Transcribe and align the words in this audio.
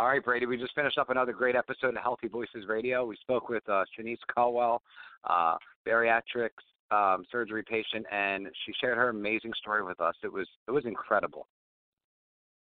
All 0.00 0.06
right, 0.06 0.24
Brady. 0.24 0.46
We 0.46 0.56
just 0.56 0.74
finished 0.74 0.96
up 0.96 1.10
another 1.10 1.34
great 1.34 1.54
episode 1.54 1.94
of 1.94 2.02
Healthy 2.02 2.28
Voices 2.28 2.66
Radio. 2.66 3.04
We 3.04 3.16
spoke 3.16 3.50
with 3.50 3.62
uh, 3.68 3.84
Shenese 3.94 4.16
Colwell, 4.34 4.80
uh, 5.28 5.56
bariatrics 5.86 6.48
um, 6.90 7.26
surgery 7.30 7.62
patient, 7.62 8.06
and 8.10 8.46
she 8.64 8.72
shared 8.80 8.96
her 8.96 9.10
amazing 9.10 9.52
story 9.60 9.84
with 9.84 10.00
us. 10.00 10.14
It 10.24 10.32
was 10.32 10.48
it 10.66 10.70
was 10.70 10.86
incredible. 10.86 11.48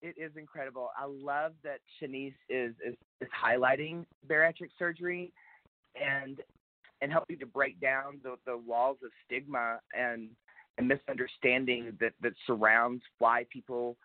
It 0.01 0.15
is 0.17 0.31
incredible. 0.37 0.87
I 0.97 1.03
love 1.05 1.51
that 1.65 1.79
Shenese 2.01 2.33
is, 2.47 2.73
is 2.81 2.95
is 3.19 3.27
highlighting 3.45 4.05
bariatric 4.25 4.69
surgery 4.79 5.33
and 6.01 6.39
and 7.01 7.11
helping 7.11 7.39
to 7.39 7.45
break 7.45 7.81
down 7.81 8.21
the, 8.23 8.35
the 8.45 8.57
walls 8.57 8.99
of 9.03 9.09
stigma 9.25 9.79
and 9.93 10.29
and 10.77 10.87
misunderstanding 10.87 11.91
that 11.99 12.13
that 12.21 12.31
surrounds 12.45 13.03
why 13.19 13.45
people 13.51 13.97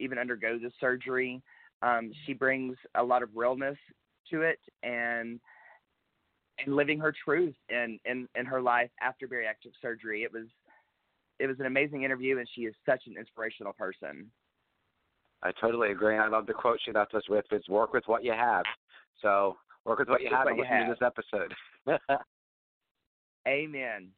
even 0.00 0.18
undergo 0.18 0.58
the 0.58 0.72
surgery. 0.80 1.40
Um, 1.84 2.12
she 2.24 2.32
brings 2.32 2.76
a 2.94 3.02
lot 3.02 3.22
of 3.22 3.28
realness 3.34 3.76
to 4.30 4.42
it 4.42 4.58
and 4.82 5.38
and 6.64 6.76
living 6.76 6.98
her 7.00 7.12
truth 7.24 7.54
in, 7.68 7.98
in 8.04 8.28
in 8.36 8.46
her 8.46 8.62
life 8.62 8.90
after 9.02 9.28
bariatric 9.28 9.72
surgery. 9.82 10.22
It 10.22 10.32
was 10.32 10.46
it 11.38 11.46
was 11.46 11.60
an 11.60 11.66
amazing 11.66 12.04
interview, 12.04 12.38
and 12.38 12.48
she 12.54 12.62
is 12.62 12.74
such 12.86 13.02
an 13.06 13.16
inspirational 13.18 13.72
person. 13.72 14.30
I 15.42 15.50
totally 15.60 15.90
agree. 15.90 16.14
And 16.14 16.22
I 16.22 16.28
love 16.28 16.46
the 16.46 16.54
quote 16.54 16.78
she 16.84 16.92
left 16.92 17.12
us 17.14 17.28
with: 17.28 17.44
"It's 17.50 17.68
work 17.68 17.92
with 17.92 18.04
what 18.06 18.24
you 18.24 18.32
have." 18.32 18.64
So 19.20 19.56
work 19.84 19.98
with 19.98 20.08
what 20.08 20.22
you 20.22 20.30
have 20.30 20.46
and 20.46 20.58
listen 20.58 20.78
to 20.78 20.86
this 20.88 21.02
episode. 21.02 21.54
Amen. 23.48 24.08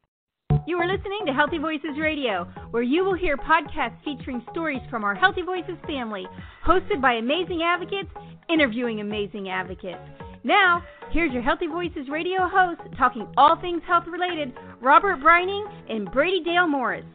You 0.67 0.75
are 0.79 0.85
listening 0.85 1.21
to 1.25 1.31
Healthy 1.31 1.59
Voices 1.59 1.97
Radio, 1.97 2.43
where 2.71 2.83
you 2.83 3.05
will 3.05 3.13
hear 3.13 3.37
podcasts 3.37 4.03
featuring 4.03 4.43
stories 4.51 4.81
from 4.89 5.05
our 5.05 5.15
Healthy 5.15 5.43
Voices 5.43 5.77
family, 5.87 6.27
hosted 6.65 7.01
by 7.01 7.13
amazing 7.13 7.61
advocates, 7.63 8.09
interviewing 8.49 8.99
amazing 8.99 9.47
advocates. 9.47 10.01
Now, 10.43 10.83
here's 11.11 11.31
your 11.31 11.41
Healthy 11.41 11.67
Voices 11.67 12.09
Radio 12.11 12.49
host 12.51 12.81
talking 12.97 13.25
all 13.37 13.55
things 13.61 13.81
health 13.87 14.07
related, 14.07 14.53
Robert 14.81 15.21
Breining 15.21 15.65
and 15.89 16.11
Brady 16.11 16.43
Dale 16.43 16.67
Morris. 16.67 17.05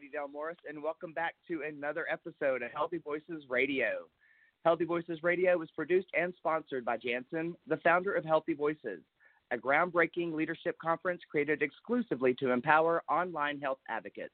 Brady 0.00 0.12
Dale 0.12 0.28
Morris, 0.28 0.56
and 0.66 0.82
welcome 0.82 1.12
back 1.12 1.34
to 1.46 1.60
another 1.68 2.06
episode 2.10 2.62
of 2.62 2.70
Healthy 2.72 3.02
Voices 3.04 3.44
Radio. 3.50 4.06
Healthy 4.64 4.86
Voices 4.86 5.22
Radio 5.22 5.60
is 5.60 5.68
produced 5.76 6.06
and 6.18 6.32
sponsored 6.38 6.86
by 6.86 6.96
Janssen, 6.96 7.54
the 7.66 7.76
founder 7.78 8.14
of 8.14 8.24
Healthy 8.24 8.54
Voices, 8.54 9.00
a 9.50 9.58
groundbreaking 9.58 10.32
leadership 10.32 10.78
conference 10.80 11.20
created 11.30 11.60
exclusively 11.60 12.32
to 12.36 12.50
empower 12.50 13.02
online 13.10 13.60
health 13.60 13.76
advocates. 13.90 14.32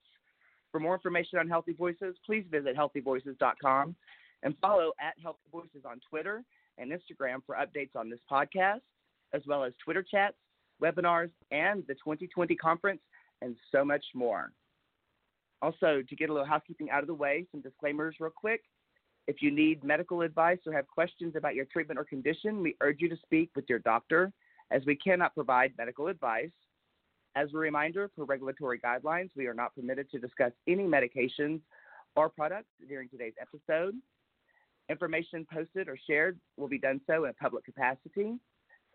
For 0.70 0.78
more 0.78 0.94
information 0.94 1.40
on 1.40 1.48
Healthy 1.48 1.72
Voices, 1.72 2.14
please 2.24 2.44
visit 2.48 2.76
healthyvoices.com 2.76 3.96
and 4.44 4.54
follow 4.60 4.92
at 5.00 5.14
Healthy 5.20 5.48
Voices 5.50 5.82
on 5.84 6.00
Twitter 6.08 6.44
and 6.78 6.92
Instagram 6.92 7.40
for 7.44 7.56
updates 7.56 7.96
on 7.96 8.08
this 8.08 8.20
podcast, 8.30 8.82
as 9.32 9.42
well 9.48 9.64
as 9.64 9.72
Twitter 9.82 10.04
chats, 10.08 10.36
webinars, 10.80 11.30
and 11.50 11.82
the 11.88 11.94
2020 11.94 12.54
conference, 12.54 13.00
and 13.42 13.56
so 13.72 13.84
much 13.84 14.04
more. 14.14 14.52
Also, 15.62 16.02
to 16.06 16.16
get 16.16 16.30
a 16.30 16.32
little 16.32 16.46
housekeeping 16.46 16.90
out 16.90 17.00
of 17.00 17.06
the 17.06 17.14
way, 17.14 17.46
some 17.50 17.60
disclaimers 17.60 18.16
real 18.20 18.30
quick. 18.30 18.62
If 19.26 19.42
you 19.42 19.50
need 19.50 19.82
medical 19.82 20.20
advice 20.20 20.58
or 20.66 20.72
have 20.72 20.86
questions 20.86 21.34
about 21.34 21.54
your 21.54 21.64
treatment 21.64 21.98
or 21.98 22.04
condition, 22.04 22.62
we 22.62 22.76
urge 22.80 23.00
you 23.00 23.08
to 23.08 23.16
speak 23.16 23.50
with 23.56 23.64
your 23.68 23.80
doctor 23.80 24.32
as 24.70 24.82
we 24.86 24.94
cannot 24.96 25.34
provide 25.34 25.72
medical 25.76 26.08
advice. 26.08 26.50
As 27.34 27.48
a 27.52 27.56
reminder, 27.56 28.08
per 28.08 28.24
regulatory 28.24 28.78
guidelines, 28.78 29.30
we 29.36 29.46
are 29.46 29.54
not 29.54 29.74
permitted 29.74 30.10
to 30.10 30.18
discuss 30.18 30.52
any 30.66 30.84
medications 30.84 31.60
or 32.14 32.28
products 32.28 32.70
during 32.88 33.08
today's 33.08 33.34
episode. 33.40 33.94
Information 34.88 35.46
posted 35.52 35.88
or 35.88 35.98
shared 36.06 36.38
will 36.56 36.68
be 36.68 36.78
done 36.78 37.00
so 37.06 37.24
in 37.24 37.30
a 37.30 37.34
public 37.34 37.64
capacity. 37.64 38.38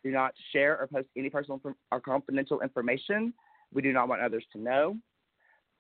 Do 0.03 0.11
not 0.11 0.33
share 0.51 0.79
or 0.79 0.87
post 0.87 1.07
any 1.17 1.29
personal 1.29 1.61
or 1.91 1.99
confidential 1.99 2.61
information 2.61 3.33
we 3.73 3.81
do 3.81 3.93
not 3.93 4.07
want 4.07 4.21
others 4.21 4.43
to 4.53 4.59
know. 4.59 4.97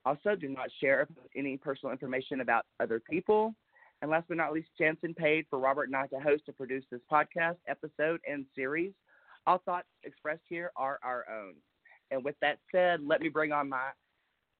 Also, 0.05 0.35
do 0.35 0.49
not 0.49 0.69
share 0.79 1.07
any 1.35 1.57
personal 1.57 1.91
information 1.91 2.41
about 2.41 2.65
other 2.79 2.99
people 2.99 3.53
and 4.01 4.09
last 4.09 4.27
but 4.27 4.37
not 4.37 4.53
least, 4.53 4.69
Janssen 4.77 5.13
paid 5.13 5.45
for 5.49 5.59
Robert 5.59 5.83
and 5.83 5.95
I 5.95 6.07
to 6.07 6.19
host 6.19 6.43
and 6.47 6.57
produce 6.57 6.83
this 6.91 7.01
podcast, 7.11 7.57
episode, 7.67 8.19
and 8.27 8.45
series. 8.55 8.93
All 9.45 9.59
thoughts 9.59 9.87
expressed 10.03 10.41
here 10.49 10.71
are 10.75 10.99
our 11.03 11.25
own. 11.31 11.53
And 12.09 12.23
with 12.25 12.35
that 12.41 12.57
said, 12.71 13.01
let 13.05 13.21
me 13.21 13.29
bring 13.29 13.51
on 13.51 13.69
my 13.69 13.89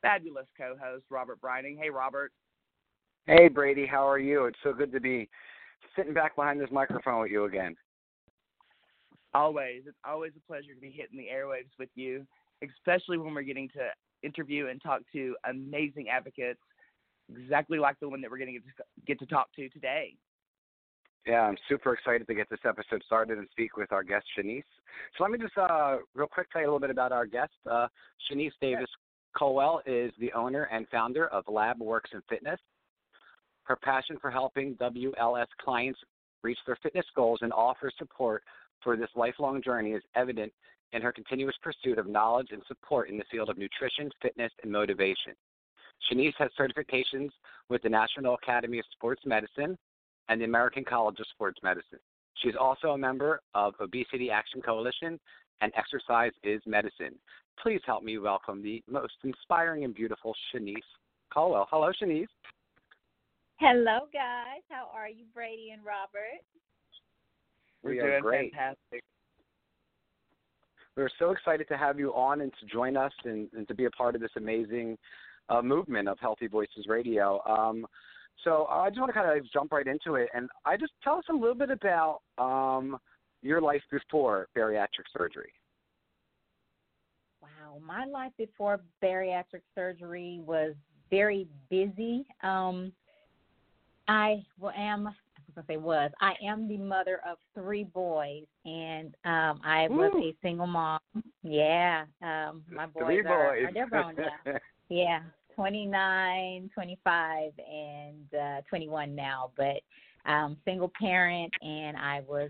fabulous 0.01 0.45
co 0.57 0.75
host, 0.81 1.05
Robert 1.09 1.41
Breining. 1.41 1.77
Hey, 1.77 1.89
Robert. 1.89 2.31
Hey, 3.25 3.47
Brady. 3.47 3.85
How 3.85 4.07
are 4.07 4.19
you? 4.19 4.45
It's 4.45 4.59
so 4.63 4.73
good 4.73 4.91
to 4.91 4.99
be 4.99 5.27
sitting 5.95 6.13
back 6.13 6.35
behind 6.35 6.61
this 6.61 6.69
microphone 6.71 7.21
with 7.21 7.31
you 7.31 7.45
again. 7.45 7.75
Always. 9.33 9.83
It's 9.87 9.97
always 10.05 10.33
a 10.37 10.47
pleasure 10.47 10.73
to 10.73 10.81
be 10.81 10.91
hitting 10.91 11.17
the 11.17 11.33
airwaves 11.33 11.71
with 11.79 11.89
you, 11.95 12.27
especially 12.63 13.17
when 13.17 13.33
we're 13.33 13.41
getting 13.41 13.69
to 13.69 13.89
interview 14.23 14.67
and 14.67 14.81
talk 14.81 15.01
to 15.13 15.35
amazing 15.49 16.09
advocates 16.09 16.59
exactly 17.29 17.79
like 17.79 17.99
the 17.99 18.09
one 18.09 18.21
that 18.21 18.29
we're 18.29 18.37
going 18.37 18.53
to 18.53 18.83
get 19.05 19.19
to 19.19 19.25
talk 19.25 19.47
to 19.55 19.69
today. 19.69 20.15
Yeah, 21.25 21.41
I'm 21.41 21.57
super 21.69 21.93
excited 21.93 22.25
to 22.27 22.33
get 22.33 22.49
this 22.49 22.59
episode 22.65 23.03
started 23.05 23.37
and 23.37 23.47
speak 23.51 23.77
with 23.77 23.91
our 23.91 24.03
guest 24.03 24.25
Shenese. 24.37 24.63
So 25.17 25.23
let 25.23 25.31
me 25.31 25.37
just 25.37 25.55
uh, 25.55 25.97
real 26.15 26.27
quick 26.27 26.49
tell 26.51 26.61
you 26.61 26.67
a 26.67 26.69
little 26.69 26.79
bit 26.79 26.89
about 26.89 27.11
our 27.11 27.27
guest. 27.27 27.51
Uh, 27.69 27.87
Shenese 28.29 28.53
Davis 28.59 28.89
Colwell 29.37 29.81
is 29.85 30.11
the 30.19 30.33
owner 30.33 30.63
and 30.63 30.87
founder 30.89 31.27
of 31.27 31.43
Lab 31.47 31.79
Works 31.79 32.09
and 32.13 32.23
Fitness. 32.27 32.59
Her 33.63 33.77
passion 33.83 34.17
for 34.19 34.31
helping 34.31 34.75
WLS 34.75 35.45
clients 35.63 35.99
reach 36.43 36.57
their 36.65 36.77
fitness 36.81 37.05
goals 37.15 37.39
and 37.43 37.53
offer 37.53 37.91
support 37.99 38.43
for 38.83 38.97
this 38.97 39.09
lifelong 39.15 39.61
journey 39.61 39.91
is 39.91 40.01
evident 40.15 40.51
in 40.93 41.01
her 41.01 41.11
continuous 41.11 41.55
pursuit 41.61 41.97
of 41.97 42.07
knowledge 42.07 42.49
and 42.51 42.61
support 42.67 43.09
in 43.09 43.17
the 43.17 43.23
field 43.31 43.49
of 43.49 43.57
nutrition, 43.57 44.09
fitness, 44.21 44.51
and 44.63 44.71
motivation. 44.71 45.33
Shenese 46.09 46.33
has 46.37 46.49
certifications 46.59 47.29
with 47.69 47.81
the 47.83 47.89
National 47.89 48.35
Academy 48.35 48.79
of 48.79 48.85
Sports 48.91 49.21
Medicine 49.25 49.77
and 50.29 50.41
the 50.41 50.45
American 50.45 50.83
College 50.83 51.19
of 51.19 51.25
Sports 51.33 51.59
Medicine. 51.63 51.99
She 52.41 52.49
is 52.49 52.55
also 52.59 52.89
a 52.89 52.97
member 52.97 53.41
of 53.53 53.73
Obesity 53.79 54.31
Action 54.31 54.61
Coalition 54.61 55.19
and 55.61 55.71
Exercise 55.75 56.31
is 56.43 56.61
Medicine. 56.65 57.15
Please 57.61 57.81
help 57.85 58.03
me 58.03 58.17
welcome 58.17 58.63
the 58.63 58.83
most 58.89 59.13
inspiring 59.23 59.83
and 59.83 59.93
beautiful 59.93 60.33
Shenese 60.51 60.77
Colwell. 61.31 61.67
Hello, 61.69 61.91
Shenese. 62.01 62.25
Hello, 63.59 64.07
guys. 64.11 64.61
How 64.69 64.89
are 64.93 65.07
you, 65.07 65.25
Brady 65.35 65.69
and 65.71 65.85
Robert? 65.85 66.41
We're 67.83 67.91
we 67.91 67.99
are 67.99 68.09
doing 68.09 68.21
great. 68.21 68.53
fantastic. 68.53 69.03
We're 70.97 71.09
so 71.19 71.31
excited 71.31 71.67
to 71.69 71.77
have 71.77 71.99
you 71.99 72.13
on 72.13 72.41
and 72.41 72.51
to 72.59 72.65
join 72.65 72.97
us 72.97 73.13
and, 73.23 73.47
and 73.55 73.67
to 73.67 73.73
be 73.73 73.85
a 73.85 73.91
part 73.91 74.15
of 74.15 74.21
this 74.21 74.31
amazing 74.35 74.97
uh, 75.49 75.61
movement 75.61 76.07
of 76.07 76.17
Healthy 76.19 76.47
Voices 76.47 76.85
Radio. 76.87 77.41
Um, 77.47 77.85
so 78.43 78.65
I 78.69 78.89
just 78.89 78.99
want 78.99 79.09
to 79.09 79.13
kind 79.13 79.37
of 79.37 79.51
jump 79.51 79.71
right 79.71 79.87
into 79.87 80.15
it, 80.15 80.29
and 80.33 80.49
I 80.65 80.77
just 80.77 80.93
tell 81.03 81.15
us 81.15 81.25
a 81.29 81.33
little 81.33 81.55
bit 81.55 81.69
about 81.69 82.21
um, 82.37 82.97
your 83.41 83.61
life 83.61 83.81
before 83.91 84.47
bariatric 84.57 85.05
surgery. 85.15 85.53
Wow, 87.41 87.79
my 87.85 88.05
life 88.05 88.31
before 88.37 88.81
bariatric 89.03 89.61
surgery 89.75 90.41
was 90.45 90.73
very 91.09 91.47
busy. 91.69 92.25
Um, 92.43 92.91
I 94.07 94.43
am 94.75 95.13
was 95.55 95.65
gonna 95.67 95.79
say 95.79 95.81
was 95.81 96.11
I 96.19 96.33
am 96.43 96.67
the 96.67 96.77
mother 96.77 97.21
of 97.29 97.37
three 97.53 97.83
boys, 97.83 98.45
and 98.65 99.13
um, 99.25 99.61
I 99.63 99.87
was 99.89 100.11
a 100.15 100.35
single 100.41 100.67
mom. 100.67 100.99
Yeah, 101.43 102.05
um, 102.21 102.63
my 102.69 102.85
boys, 102.85 103.03
three 103.05 103.19
are, 103.19 103.23
boys. 103.23 103.65
are 103.65 103.71
they're 103.73 103.87
grown 103.87 104.15
now. 104.15 104.53
yeah, 104.89 105.21
29, 105.55 106.69
25, 106.73 107.51
and 107.57 108.39
uh, 108.39 108.61
21 108.69 109.15
now, 109.15 109.51
but 109.57 109.81
um, 110.29 110.57
single 110.65 110.91
parent, 110.99 111.51
and 111.61 111.97
I 111.97 112.21
was 112.27 112.49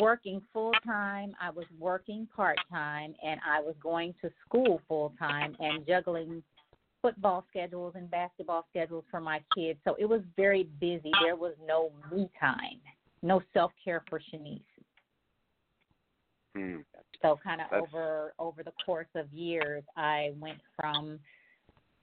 working 0.00 0.40
full 0.52 0.72
time. 0.86 1.34
I 1.40 1.50
was 1.50 1.66
working 1.78 2.28
part 2.34 2.58
time, 2.70 3.14
and 3.24 3.40
I 3.46 3.60
was 3.60 3.74
going 3.82 4.14
to 4.22 4.30
school 4.46 4.80
full 4.88 5.12
time 5.18 5.56
and 5.58 5.86
juggling 5.86 6.42
football 7.02 7.44
schedules 7.50 7.94
and 7.96 8.10
basketball 8.10 8.66
schedules 8.70 9.04
for 9.10 9.20
my 9.20 9.40
kids. 9.56 9.78
So 9.86 9.96
it 9.98 10.06
was 10.06 10.22
very 10.36 10.64
busy. 10.80 11.10
There 11.22 11.36
was 11.36 11.54
no 11.66 11.90
me 12.12 12.30
time, 12.38 12.80
no 13.22 13.42
self 13.52 13.72
care 13.82 14.02
for 14.08 14.20
Shenese. 14.20 14.60
Hmm. 16.56 16.76
So 17.22 17.38
kind 17.42 17.60
of 17.60 17.82
over 17.82 18.34
over 18.38 18.62
the 18.62 18.72
course 18.84 19.06
of 19.14 19.32
years, 19.32 19.84
I 19.96 20.32
went 20.38 20.60
from 20.76 21.20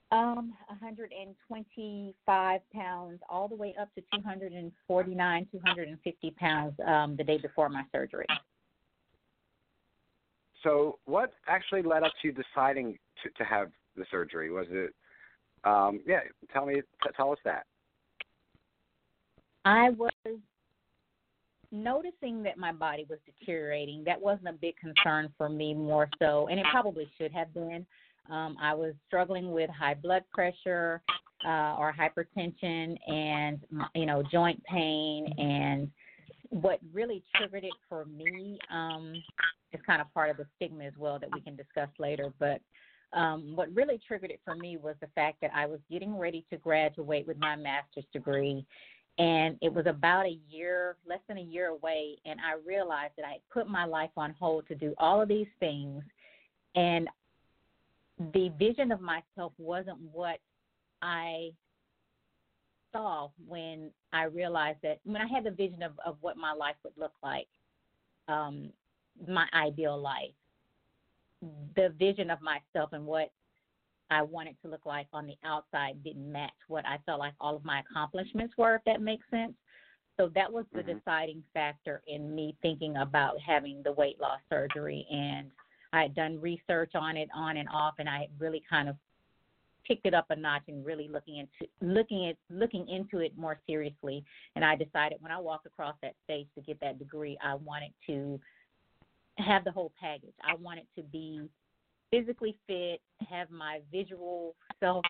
Um, 0.10 0.54
125 0.70 2.62
pounds, 2.74 3.20
all 3.30 3.50
the 3.50 3.56
way 3.56 3.76
up 3.78 3.94
to 3.96 4.02
249, 4.16 5.48
250 5.52 6.32
pounds 6.32 6.74
um, 6.86 7.18
the 7.18 7.26
day 7.26 7.38
before 7.38 7.68
my 7.68 7.84
surgery. 7.92 8.26
So, 10.64 11.00
what 11.04 11.34
actually 11.48 11.82
led 11.82 12.04
up 12.04 12.14
to 12.22 12.32
deciding 12.32 12.98
to, 13.22 13.30
to 13.38 13.44
have 13.44 13.70
the 13.98 14.06
surgery? 14.10 14.52
Was 14.52 14.68
it, 14.70 14.94
um, 15.64 16.02
yeah, 16.06 16.20
tell 16.54 16.66
me, 16.66 16.76
t- 16.76 17.10
tell 17.16 17.32
us 17.32 17.40
that. 17.44 17.66
I 19.66 19.90
was 19.90 20.12
noticing 21.72 22.44
that 22.44 22.58
my 22.58 22.72
body 22.72 23.06
was 23.10 23.20
deteriorating. 23.26 24.04
That 24.06 24.22
wasn't 24.22 24.48
a 24.48 24.54
big 24.54 24.76
concern 24.78 25.34
for 25.38 25.50
me, 25.50 25.74
more 25.74 26.10
so, 26.20 26.48
and 26.48 26.60
it 26.60 26.66
probably 26.72 27.10
should 27.18 27.32
have 27.34 27.54
been. 27.54 27.86
Um, 28.30 28.58
I 28.62 28.74
was 28.74 28.94
struggling 29.08 29.52
with 29.52 29.70
high 29.70 29.94
blood 29.94 30.24
pressure 30.34 31.02
uh, 31.46 31.76
or 31.78 31.94
hypertension, 31.94 32.98
and 33.08 33.60
you 33.96 34.06
know, 34.06 34.24
joint 34.32 34.62
pain. 34.66 35.34
And 35.38 35.90
what 36.50 36.80
really 36.94 37.24
triggered 37.36 37.64
it 37.64 37.74
for 37.90 38.06
me 38.06 38.58
um, 38.72 39.14
is 39.74 39.82
kind 39.86 40.02
of 40.02 40.14
part 40.14 40.30
of 40.30 40.38
the 40.38 40.46
stigma 40.56 40.86
as 40.86 40.94
well 40.98 41.20
that 41.20 41.30
we 41.32 41.42
can 41.42 41.56
discuss 41.56 41.90
later. 42.00 42.34
But 42.40 42.62
um, 43.14 43.56
what 43.56 43.74
really 43.74 44.00
triggered 44.08 44.32
it 44.32 44.42
for 44.44 44.56
me 44.56 44.78
was 44.78 44.96
the 45.02 45.08
fact 45.16 45.38
that 45.42 45.52
I 45.56 45.66
was 45.66 45.80
getting 45.90 46.18
ready 46.18 46.46
to 46.50 46.58
graduate 46.58 47.28
with 47.28 47.38
my 47.38 47.56
master's 47.56 48.06
degree, 48.12 48.66
and 49.18 49.58
it 49.62 49.74
was 49.74 49.86
about 49.88 50.26
a 50.26 50.38
year, 50.50 50.98
less 51.08 51.22
than 51.28 51.38
a 51.38 51.42
year 51.42 51.68
away, 51.68 52.18
and 52.26 52.40
I 52.40 52.60
realized 52.68 53.14
that 53.18 53.26
I 53.26 53.38
put 53.52 53.68
my 53.68 53.86
life 53.86 54.12
on 54.18 54.36
hold 54.40 54.68
to 54.68 54.76
do 54.76 54.94
all 54.98 55.22
of 55.22 55.28
these 55.28 55.48
things, 55.60 56.04
and 56.76 57.08
the 58.34 58.52
vision 58.60 58.92
of 58.92 59.00
myself 59.00 59.54
wasn't 59.58 59.98
what 60.12 60.40
I 61.02 61.52
saw 62.92 63.30
when 63.48 63.92
I 64.14 64.24
realized 64.24 64.80
that 64.84 65.00
when 65.04 65.22
I 65.22 65.28
had 65.28 65.44
the 65.44 65.52
vision 65.52 65.84
of, 65.84 65.92
of 66.06 66.18
what 66.22 66.38
my 66.38 66.54
life 66.54 66.76
would 66.84 66.94
look 66.98 67.14
like, 67.24 67.48
um, 68.28 68.70
my 69.28 69.48
ideal 69.54 70.00
life, 70.00 70.34
the 71.76 71.94
vision 71.98 72.30
of 72.30 72.40
myself 72.42 72.94
and 72.94 73.06
what 73.06 73.32
I 74.10 74.22
wanted 74.22 74.56
to 74.62 74.70
look 74.70 74.86
like 74.86 75.08
on 75.14 75.28
the 75.28 75.36
outside 75.44 76.04
didn't 76.04 76.32
match 76.32 76.52
what 76.68 76.86
I 76.86 76.98
felt 77.06 77.20
like 77.20 77.34
all 77.40 77.56
of 77.56 77.66
my 77.66 77.82
accomplishments 77.82 78.54
were, 78.58 78.76
if 78.76 78.82
that 78.86 79.02
makes 79.02 79.26
sense. 79.30 79.54
So 80.18 80.32
that 80.34 80.52
was 80.52 80.66
the 80.74 80.80
mm-hmm. 80.80 80.98
deciding 80.98 81.44
factor 81.54 82.02
in 82.08 82.34
me 82.34 82.56
thinking 82.62 82.98
about 82.98 83.36
having 83.46 83.82
the 83.84 83.92
weight 83.92 84.20
loss 84.20 84.40
surgery. 84.50 85.06
And 85.12 85.52
I 85.94 86.04
had 86.04 86.16
done 86.16 86.42
research 86.42 86.92
on 86.96 87.18
it 87.18 87.30
on 87.36 87.58
and 87.58 87.70
off, 87.70 87.96
and 88.00 88.10
I 88.10 88.28
really 88.40 88.64
kind 88.68 88.90
of 88.90 88.96
picked 89.86 90.06
it 90.06 90.14
up 90.14 90.26
a 90.30 90.36
notch 90.36 90.64
and 90.68 90.86
really 90.86 91.08
looking 91.08 91.38
into 91.38 91.72
looking 91.82 92.28
at 92.28 92.36
looking 92.50 92.90
into 92.90 93.20
it 93.20 93.38
more 93.38 93.58
seriously. 93.68 94.24
And 94.56 94.66
I 94.66 94.76
decided 94.76 95.20
when 95.22 95.32
I 95.32 95.40
walked 95.40 95.66
across 95.66 95.96
that 96.02 96.16
stage 96.24 96.48
to 96.56 96.62
get 96.62 96.80
that 96.82 97.00
degree, 97.00 97.38
I 97.44 97.56
wanted 97.56 97.94
to 98.08 98.40
have 99.38 99.64
the 99.64 99.72
whole 99.72 99.92
package. 100.00 100.34
I 100.44 100.56
wanted 100.56 100.86
to 100.96 101.04
be 101.04 101.50
physically 102.12 102.58
fit, 102.68 103.02
have 103.30 103.50
my 103.50 103.80
visual 103.92 104.56
self 104.80 105.04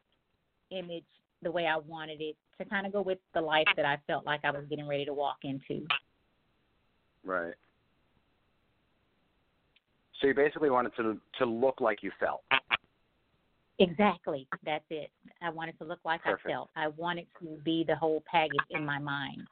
image 0.71 1.05
the 1.43 1.51
way 1.51 1.67
I 1.67 1.77
wanted 1.77 2.19
it 2.21 2.35
to 2.57 2.65
kind 2.65 2.85
of 2.85 2.93
go 2.93 3.01
with 3.01 3.19
the 3.33 3.41
life 3.41 3.67
that 3.75 3.85
I 3.85 3.97
felt 4.07 4.25
like 4.25 4.41
I 4.43 4.51
was 4.51 4.63
getting 4.69 4.87
ready 4.87 5.05
to 5.05 5.13
walk 5.13 5.37
into. 5.43 5.85
Right. 7.23 7.53
So 10.19 10.27
you 10.27 10.33
basically 10.33 10.69
wanted 10.69 10.93
to 10.97 11.19
to 11.39 11.45
look 11.45 11.79
like 11.79 12.01
you 12.01 12.11
felt. 12.19 12.41
Exactly. 13.79 14.47
That's 14.65 14.85
it. 14.89 15.11
I 15.41 15.51
wanted 15.51 15.77
to 15.77 15.85
look 15.85 15.99
like 16.03 16.23
Perfect. 16.23 16.47
I 16.47 16.51
felt. 16.51 16.69
I 16.75 16.87
wanted 16.87 17.27
to 17.39 17.59
be 17.63 17.83
the 17.87 17.95
whole 17.95 18.23
package 18.29 18.57
in 18.71 18.83
my 18.83 18.97
mind. 18.97 19.43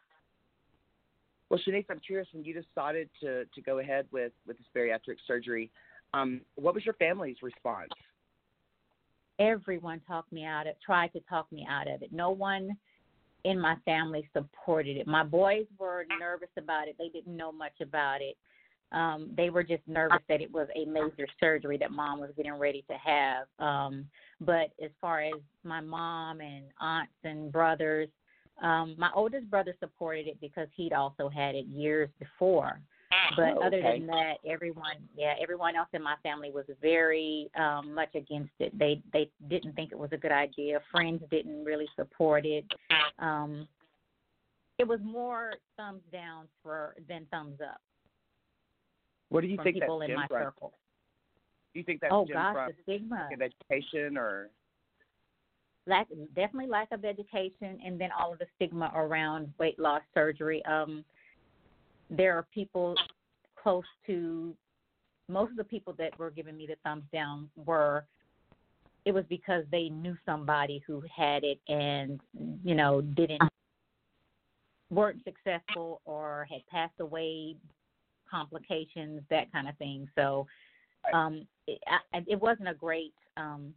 Well, 1.49 1.59
Shenese, 1.65 1.85
I'm 1.89 1.99
curious 1.99 2.27
when 2.33 2.43
you 2.43 2.53
decided 2.53 3.09
to 3.21 3.45
to 3.45 3.61
go 3.61 3.79
ahead 3.79 4.07
with 4.11 4.31
with 4.47 4.57
this 4.57 4.67
bariatric 4.75 5.17
surgery. 5.27 5.71
Um, 6.13 6.41
what 6.55 6.73
was 6.73 6.85
your 6.85 6.95
family's 6.95 7.37
response? 7.41 7.89
Everyone 9.39 10.01
talked 10.07 10.31
me 10.31 10.45
out 10.45 10.65
of 10.65 10.75
tried 10.83 11.09
to 11.09 11.19
talk 11.29 11.51
me 11.51 11.67
out 11.69 11.87
of 11.87 12.01
it. 12.01 12.11
No 12.11 12.31
one 12.31 12.77
in 13.43 13.59
my 13.59 13.75
family 13.85 14.27
supported 14.33 14.97
it. 14.97 15.07
My 15.07 15.23
boys 15.23 15.65
were 15.77 16.05
nervous 16.19 16.49
about 16.57 16.87
it. 16.87 16.95
They 16.97 17.09
didn't 17.09 17.35
know 17.35 17.51
much 17.51 17.79
about 17.81 18.21
it. 18.21 18.35
Um, 18.91 19.31
they 19.35 19.49
were 19.49 19.63
just 19.63 19.83
nervous 19.87 20.21
that 20.29 20.41
it 20.41 20.51
was 20.51 20.67
a 20.75 20.85
major 20.85 21.27
surgery 21.39 21.77
that 21.77 21.91
mom 21.91 22.19
was 22.19 22.31
getting 22.37 22.53
ready 22.53 22.83
to 22.89 22.95
have. 22.97 23.47
Um, 23.59 24.05
but 24.39 24.71
as 24.83 24.91
far 25.01 25.21
as 25.21 25.33
my 25.63 25.81
mom 25.81 26.39
and 26.41 26.65
aunts 26.79 27.13
and 27.23 27.51
brothers, 27.51 28.09
um, 28.61 28.95
my 28.97 29.09
oldest 29.15 29.49
brother 29.49 29.75
supported 29.79 30.27
it 30.27 30.39
because 30.39 30.67
he'd 30.75 30.93
also 30.93 31.29
had 31.29 31.55
it 31.55 31.65
years 31.65 32.09
before. 32.19 32.79
But 33.37 33.57
Oh, 33.57 33.61
other 33.63 33.81
than 33.81 34.05
that, 34.07 34.35
everyone, 34.47 34.97
yeah, 35.15 35.33
everyone 35.41 35.75
else 35.75 35.87
in 35.93 36.01
my 36.01 36.15
family 36.21 36.51
was 36.51 36.65
very 36.81 37.49
um, 37.57 37.93
much 37.93 38.13
against 38.13 38.51
it. 38.59 38.77
They 38.77 39.01
they 39.13 39.29
didn't 39.49 39.73
think 39.73 39.91
it 39.91 39.97
was 39.97 40.09
a 40.11 40.17
good 40.17 40.31
idea. 40.31 40.79
Friends 40.91 41.23
didn't 41.31 41.63
really 41.63 41.87
support 41.95 42.45
it. 42.45 42.65
Um, 43.19 43.67
it 44.77 44.87
was 44.87 44.99
more 45.03 45.53
thumbs 45.77 46.01
down 46.11 46.47
for 46.61 46.95
than 47.07 47.25
thumbs 47.31 47.59
up 47.61 47.81
What 49.29 49.41
do 49.41 49.47
you 49.47 49.55
from 49.55 49.63
think 49.63 49.75
people 49.77 49.99
that 49.99 50.09
in 50.09 50.15
my 50.15 50.27
from? 50.27 50.43
circle. 50.43 50.73
Do 51.73 51.79
you 51.79 51.85
think 51.85 52.01
that 52.01 52.11
Oh 52.11 52.25
stemmed 52.25 52.33
gosh, 52.33 52.55
from 52.55 52.71
the 52.77 52.83
stigma, 52.83 53.29
lack 53.31 53.51
education 53.71 54.17
or 54.17 54.49
lack 55.87 56.07
definitely 56.35 56.69
lack 56.69 56.91
of 56.91 57.05
education, 57.05 57.79
and 57.85 57.99
then 57.99 58.09
all 58.19 58.33
of 58.33 58.39
the 58.39 58.45
stigma 58.55 58.91
around 58.95 59.53
weight 59.59 59.79
loss 59.79 60.01
surgery. 60.13 60.63
Um, 60.65 61.03
there 62.09 62.37
are 62.37 62.45
people 62.53 62.95
close 63.61 63.83
to 64.07 64.55
most 65.27 65.51
of 65.51 65.57
the 65.57 65.63
people 65.63 65.93
that 65.97 66.17
were 66.19 66.29
giving 66.29 66.55
me 66.55 66.67
the 66.67 66.75
thumbs 66.83 67.03
down 67.11 67.49
were 67.55 68.05
it 69.05 69.13
was 69.13 69.23
because 69.29 69.63
they 69.71 69.89
knew 69.89 70.17
somebody 70.25 70.83
who 70.85 71.01
had 71.15 71.43
it 71.43 71.59
and 71.67 72.19
you 72.63 72.75
know 72.75 73.01
didn't 73.01 73.41
weren't 74.91 75.23
successful 75.23 76.01
or 76.05 76.47
had 76.49 76.61
passed 76.67 76.99
away 76.99 77.55
complications 78.29 79.21
that 79.29 79.51
kind 79.51 79.67
of 79.67 79.75
thing 79.77 80.07
so 80.15 80.45
um 81.13 81.45
it, 81.67 81.79
I, 81.87 82.23
it 82.27 82.39
wasn't 82.39 82.67
a 82.67 82.73
great 82.73 83.13
um 83.37 83.73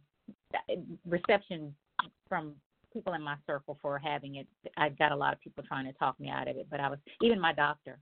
reception 1.07 1.73
from 2.27 2.53
people 2.91 3.13
in 3.13 3.21
my 3.21 3.35
circle 3.45 3.77
for 3.81 3.99
having 3.99 4.35
it 4.35 4.47
i 4.77 4.89
got 4.89 5.11
a 5.11 5.15
lot 5.15 5.33
of 5.33 5.39
people 5.39 5.63
trying 5.67 5.85
to 5.85 5.93
talk 5.93 6.19
me 6.19 6.29
out 6.29 6.47
of 6.47 6.55
it 6.57 6.67
but 6.71 6.79
i 6.79 6.89
was 6.89 6.99
even 7.21 7.39
my 7.39 7.53
doctor 7.53 7.99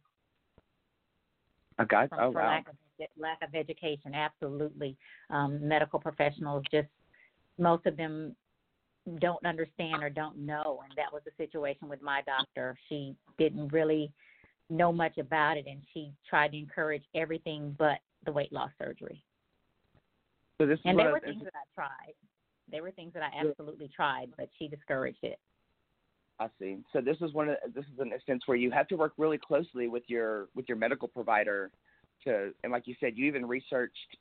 okay? 1.80 2.08
from, 2.10 2.20
Oh 2.20 2.32
for 2.32 2.42
wow. 2.42 2.48
lack 2.48 2.68
of 2.70 2.75
lack 3.18 3.38
of 3.44 3.54
education. 3.54 4.13
Absolutely, 4.13 4.98
um, 5.30 5.66
medical 5.68 6.00
professionals 6.00 6.63
just 6.72 6.88
most 7.58 7.86
of 7.86 7.98
them 7.98 8.36
don't 9.20 9.46
understand 9.46 10.04
or 10.04 10.10
don't 10.10 10.38
know, 10.38 10.82
and 10.84 10.92
that 10.98 11.12
was 11.12 11.22
the 11.25 11.32
situation 11.38 11.88
with 11.88 12.01
my 12.01 12.22
doctor. 12.25 12.77
She 12.89 13.16
didn't 13.38 13.70
really 13.70 14.12
know 14.70 14.92
much 14.92 15.18
about 15.18 15.58
it, 15.58 15.66
and 15.68 15.82
she 15.94 16.12
tried 16.30 16.51
to 16.51 16.58
encourage 16.58 17.04
everything 17.16 17.75
but 17.77 18.00
the 18.25 18.32
weight 18.32 18.51
loss 18.51 18.72
surgery. 18.77 19.24
So 20.60 20.66
this 20.66 20.80
is 20.80 20.86
And 20.86 21.00
there 21.00 21.12
were 21.12 21.20
things 21.20 21.44
that 21.44 21.54
I 21.54 21.66
tried. 21.75 22.13
There 22.69 22.83
were 22.83 22.91
things 22.91 23.13
that 23.13 23.24
I 23.24 23.47
absolutely 23.47 23.89
tried, 23.95 24.29
but 24.38 24.50
she 24.59 24.67
discouraged 24.67 25.24
it. 25.24 25.39
I 26.39 26.47
see. 26.59 26.77
So 26.93 27.01
this 27.01 27.17
is 27.21 27.33
one 27.33 27.50
of 27.50 27.57
this 27.74 27.86
is 27.86 28.00
an 28.00 28.12
instance 28.13 28.43
where 28.45 28.57
you 28.57 28.69
have 28.71 28.88
to 28.89 28.95
work 28.95 29.13
really 29.17 29.38
closely 29.39 29.88
with 29.88 30.03
your 30.07 30.50
with 30.55 30.67
your 30.67 30.77
medical 30.77 31.07
provider 31.07 31.71
to 32.25 32.53
and 32.63 32.71
like 32.71 32.88
you 32.88 32.95
said, 33.00 33.13
you 33.15 33.25
even 33.25 33.45
researched 33.45 34.17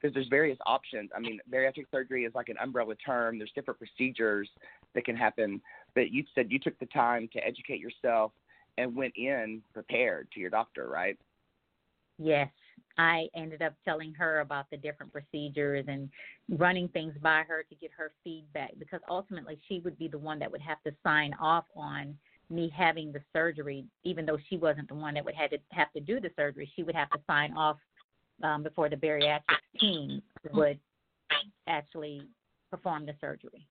because 0.00 0.12
there's 0.12 0.28
various 0.28 0.58
options. 0.66 1.10
I 1.16 1.20
mean, 1.20 1.38
bariatric 1.50 1.86
surgery 1.90 2.24
is 2.24 2.34
like 2.34 2.48
an 2.48 2.56
umbrella 2.60 2.94
term. 2.96 3.38
There's 3.38 3.52
different 3.54 3.78
procedures 3.78 4.48
that 4.94 5.04
can 5.04 5.16
happen, 5.16 5.60
but 5.94 6.10
you 6.10 6.24
said 6.34 6.50
you 6.50 6.58
took 6.58 6.78
the 6.78 6.86
time 6.86 7.28
to 7.32 7.46
educate 7.46 7.80
yourself 7.80 8.32
and 8.78 8.94
went 8.94 9.14
in 9.16 9.62
prepared 9.72 10.28
to 10.32 10.40
your 10.40 10.50
doctor, 10.50 10.88
right? 10.88 11.18
Yes, 12.18 12.48
I 12.98 13.28
ended 13.34 13.62
up 13.62 13.74
telling 13.84 14.14
her 14.14 14.40
about 14.40 14.66
the 14.70 14.76
different 14.76 15.12
procedures 15.12 15.84
and 15.88 16.08
running 16.48 16.88
things 16.88 17.14
by 17.22 17.42
her 17.46 17.64
to 17.68 17.74
get 17.74 17.90
her 17.96 18.12
feedback 18.24 18.72
because 18.78 19.00
ultimately 19.08 19.58
she 19.68 19.80
would 19.80 19.98
be 19.98 20.08
the 20.08 20.18
one 20.18 20.38
that 20.38 20.50
would 20.50 20.62
have 20.62 20.82
to 20.84 20.94
sign 21.02 21.34
off 21.40 21.64
on 21.76 22.16
me 22.48 22.72
having 22.74 23.12
the 23.12 23.20
surgery, 23.32 23.84
even 24.04 24.24
though 24.24 24.38
she 24.48 24.56
wasn't 24.56 24.88
the 24.88 24.94
one 24.94 25.14
that 25.14 25.24
would 25.24 25.34
have 25.34 25.50
to 25.50 25.58
have 25.72 25.92
to 25.92 26.00
do 26.00 26.20
the 26.20 26.30
surgery. 26.36 26.70
She 26.76 26.82
would 26.82 26.94
have 26.94 27.10
to 27.10 27.18
sign 27.26 27.52
off 27.56 27.76
um, 28.42 28.62
before 28.62 28.88
the 28.88 28.96
bariatric 28.96 29.40
team 29.80 30.22
would 30.52 30.78
actually 31.66 32.22
perform 32.70 33.06
the 33.06 33.14
surgery. 33.20 33.66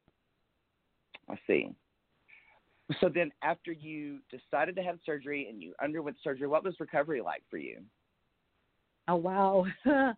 I 1.30 1.36
see. 1.48 1.70
So 3.00 3.10
then, 3.10 3.32
after 3.42 3.72
you 3.72 4.20
decided 4.30 4.76
to 4.76 4.84
have 4.84 5.00
surgery 5.06 5.48
and 5.50 5.62
you 5.62 5.74
underwent 5.82 6.18
surgery, 6.24 6.48
what 6.48 6.64
was 6.64 6.76
recovery 6.80 7.22
like 7.22 7.42
for 7.50 7.58
you? 7.58 7.80
Oh 9.08 9.16
wow, 9.16 9.66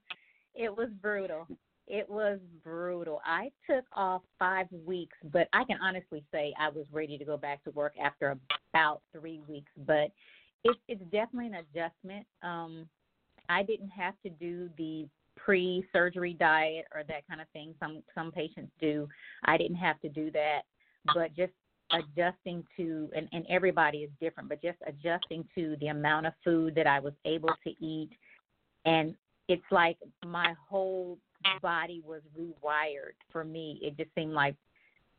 it 0.55 0.75
was 0.75 0.89
brutal. 1.01 1.47
It 1.87 2.09
was 2.09 2.39
brutal. 2.63 3.21
I 3.25 3.49
took 3.69 3.85
off 3.93 4.21
five 4.37 4.67
weeks, 4.85 5.15
but 5.31 5.47
I 5.53 5.63
can 5.63 5.77
honestly 5.81 6.23
say 6.31 6.53
I 6.59 6.69
was 6.69 6.85
ready 6.91 7.17
to 7.17 7.25
go 7.25 7.37
back 7.37 7.63
to 7.63 7.71
work 7.71 7.93
after 8.01 8.37
about 8.73 9.01
three 9.13 9.41
weeks. 9.47 9.71
But 9.85 10.11
it's 10.63 10.79
it's 10.87 11.03
definitely 11.11 11.47
an 11.47 11.55
adjustment. 11.55 12.25
Um, 12.43 12.87
I 13.49 13.63
didn't 13.63 13.89
have 13.89 14.15
to 14.23 14.29
do 14.29 14.69
the 14.77 15.07
pre-surgery 15.35 16.33
diet 16.33 16.85
or 16.93 17.03
that 17.07 17.27
kind 17.27 17.39
of 17.39 17.47
thing. 17.49 17.73
Some 17.79 18.03
some 18.13 18.31
patients 18.31 18.71
do. 18.81 19.07
I 19.45 19.57
didn't 19.57 19.77
have 19.77 19.99
to 20.01 20.09
do 20.09 20.31
that, 20.31 20.61
but 21.13 21.35
just 21.35 21.53
adjusting 21.93 22.65
to 22.75 23.09
and, 23.15 23.29
and 23.31 23.45
everybody 23.49 23.99
is 23.99 24.09
different, 24.19 24.49
but 24.49 24.61
just 24.61 24.77
adjusting 24.85 25.45
to 25.55 25.77
the 25.79 25.87
amount 25.87 26.25
of 26.25 26.33
food 26.43 26.75
that 26.75 26.87
I 26.87 26.99
was 26.99 27.13
able 27.25 27.53
to 27.63 27.69
eat 27.85 28.09
and 28.85 29.15
it's 29.47 29.63
like 29.71 29.97
my 30.25 30.53
whole 30.69 31.17
body 31.61 32.01
was 32.05 32.21
rewired 32.37 33.15
for 33.31 33.43
me. 33.43 33.79
It 33.81 33.97
just 33.97 34.09
seemed 34.15 34.33
like 34.33 34.55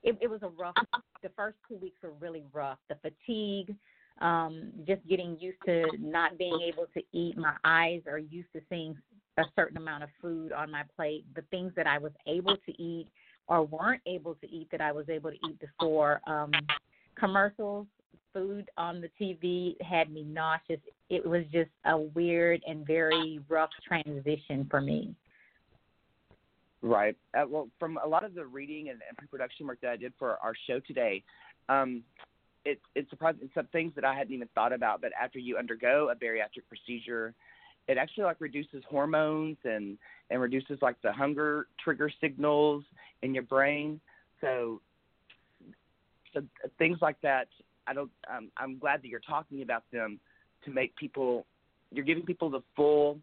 it, 0.02 0.16
it 0.20 0.28
was 0.28 0.42
a 0.42 0.48
rough. 0.48 0.74
The 1.22 1.30
first 1.36 1.56
two 1.68 1.76
weeks 1.76 1.98
were 2.02 2.12
really 2.20 2.44
rough. 2.52 2.78
The 2.88 2.96
fatigue, 2.96 3.74
um, 4.20 4.70
just 4.86 5.06
getting 5.08 5.38
used 5.40 5.58
to 5.66 5.84
not 5.98 6.38
being 6.38 6.60
able 6.66 6.86
to 6.94 7.02
eat. 7.12 7.36
My 7.36 7.54
eyes 7.64 8.02
are 8.06 8.18
used 8.18 8.52
to 8.54 8.60
seeing 8.68 8.96
a 9.38 9.44
certain 9.56 9.76
amount 9.76 10.04
of 10.04 10.10
food 10.20 10.52
on 10.52 10.70
my 10.70 10.82
plate. 10.96 11.24
The 11.34 11.42
things 11.50 11.72
that 11.76 11.86
I 11.86 11.98
was 11.98 12.12
able 12.26 12.56
to 12.56 12.82
eat 12.82 13.08
or 13.48 13.64
weren't 13.64 14.02
able 14.06 14.34
to 14.36 14.50
eat 14.50 14.68
that 14.70 14.80
I 14.80 14.92
was 14.92 15.08
able 15.08 15.30
to 15.30 15.36
eat 15.48 15.58
before. 15.58 16.20
Um, 16.26 16.52
commercials, 17.18 17.86
food 18.32 18.70
on 18.76 19.00
the 19.00 19.10
TV 19.20 19.80
had 19.82 20.10
me 20.10 20.22
nauseous. 20.22 20.80
It 21.10 21.26
was 21.26 21.44
just 21.52 21.70
a 21.84 21.96
weird 21.98 22.62
and 22.66 22.86
very 22.86 23.40
rough 23.48 23.70
transition 23.86 24.66
for 24.70 24.80
me. 24.80 25.14
Right. 26.80 27.16
Uh, 27.34 27.44
well, 27.48 27.68
from 27.78 27.98
a 28.02 28.06
lot 28.06 28.24
of 28.24 28.34
the 28.34 28.46
reading 28.46 28.90
and, 28.90 29.00
and 29.06 29.16
pre-production 29.16 29.66
work 29.66 29.80
that 29.80 29.90
I 29.90 29.96
did 29.96 30.12
for 30.18 30.38
our 30.42 30.52
show 30.66 30.80
today, 30.80 31.24
um, 31.68 32.02
it, 32.64 32.80
it's 32.94 33.10
surprising. 33.10 33.50
Some 33.54 33.66
things 33.72 33.92
that 33.96 34.04
I 34.04 34.14
hadn't 34.14 34.32
even 34.32 34.48
thought 34.54 34.72
about, 34.72 35.00
but 35.00 35.10
after 35.20 35.38
you 35.38 35.56
undergo 35.56 36.10
a 36.10 36.14
bariatric 36.14 36.68
procedure, 36.68 37.34
it 37.88 37.96
actually 37.96 38.24
like 38.24 38.40
reduces 38.40 38.82
hormones 38.88 39.56
and 39.64 39.96
and 40.30 40.40
reduces 40.40 40.78
like 40.82 41.00
the 41.02 41.12
hunger 41.12 41.66
trigger 41.82 42.10
signals 42.20 42.84
in 43.22 43.34
your 43.34 43.44
brain. 43.44 44.00
So, 44.40 44.80
so 46.34 46.42
things 46.78 46.98
like 47.00 47.20
that. 47.22 47.48
I 47.88 47.94
don't. 47.94 48.10
Um, 48.32 48.50
I'm 48.56 48.78
glad 48.78 49.02
that 49.02 49.08
you're 49.08 49.20
talking 49.20 49.62
about 49.62 49.84
them 49.92 50.20
to 50.64 50.70
make 50.70 50.94
people. 50.96 51.46
You're 51.90 52.04
giving 52.04 52.24
people 52.24 52.50
the 52.50 52.62
full 52.76 53.18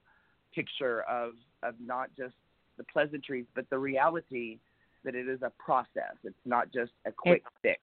picture 0.54 1.04
of 1.04 1.34
of 1.64 1.76
not 1.80 2.10
just 2.18 2.34
the 2.78 2.84
pleasantries, 2.86 3.46
but 3.56 3.70
the 3.70 3.78
reality 3.78 4.58
that 5.04 5.16
it 5.16 5.28
is 5.28 5.42
a 5.42 5.52
process. 5.64 6.16
It's 6.24 6.36
not 6.46 6.74
just 6.74 6.92
a 7.06 7.12
quick 7.12 7.44
it's, 7.46 7.56
fix. 7.62 7.82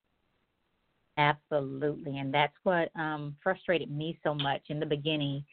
Absolutely, 1.18 2.18
and 2.18 2.32
that's 2.32 2.54
what 2.64 2.90
um, 2.96 3.36
frustrated 3.42 3.90
me 3.90 4.18
so 4.24 4.34
much 4.34 4.62
in 4.68 4.80
the 4.80 4.86
beginning. 4.86 5.44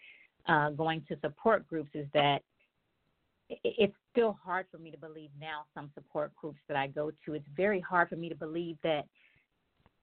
Uh, 0.48 0.72
going 0.72 1.04
to 1.08 1.16
support 1.22 1.68
groups 1.68 1.92
is 1.94 2.08
that 2.14 2.40
it's 3.64 3.94
still 4.12 4.38
hard 4.44 4.66
for 4.72 4.78
me 4.78 4.90
to 4.90 4.98
believe 4.98 5.30
now. 5.40 5.64
Some 5.74 5.92
support 5.94 6.36
groups 6.36 6.60
that 6.68 6.78
I 6.78 6.88
go 6.88 7.12
to, 7.26 7.34
it's 7.34 7.46
very 7.56 7.80
hard 7.80 8.10
for 8.10 8.16
me 8.16 8.30
to 8.30 8.36
believe 8.36 8.78
that 8.84 9.06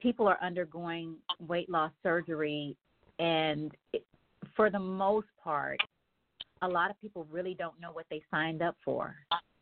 people 0.00 0.26
are 0.26 0.38
undergoing 0.42 1.16
weight 1.40 1.70
loss 1.70 1.92
surgery, 2.02 2.76
and 3.18 3.72
for 4.54 4.70
the 4.70 4.78
most 4.78 5.28
part, 5.42 5.80
a 6.62 6.68
lot 6.68 6.90
of 6.90 7.00
people 7.00 7.26
really 7.30 7.54
don't 7.54 7.78
know 7.80 7.90
what 7.92 8.06
they 8.10 8.22
signed 8.30 8.62
up 8.62 8.76
for. 8.84 9.14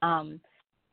Um, 0.03 0.41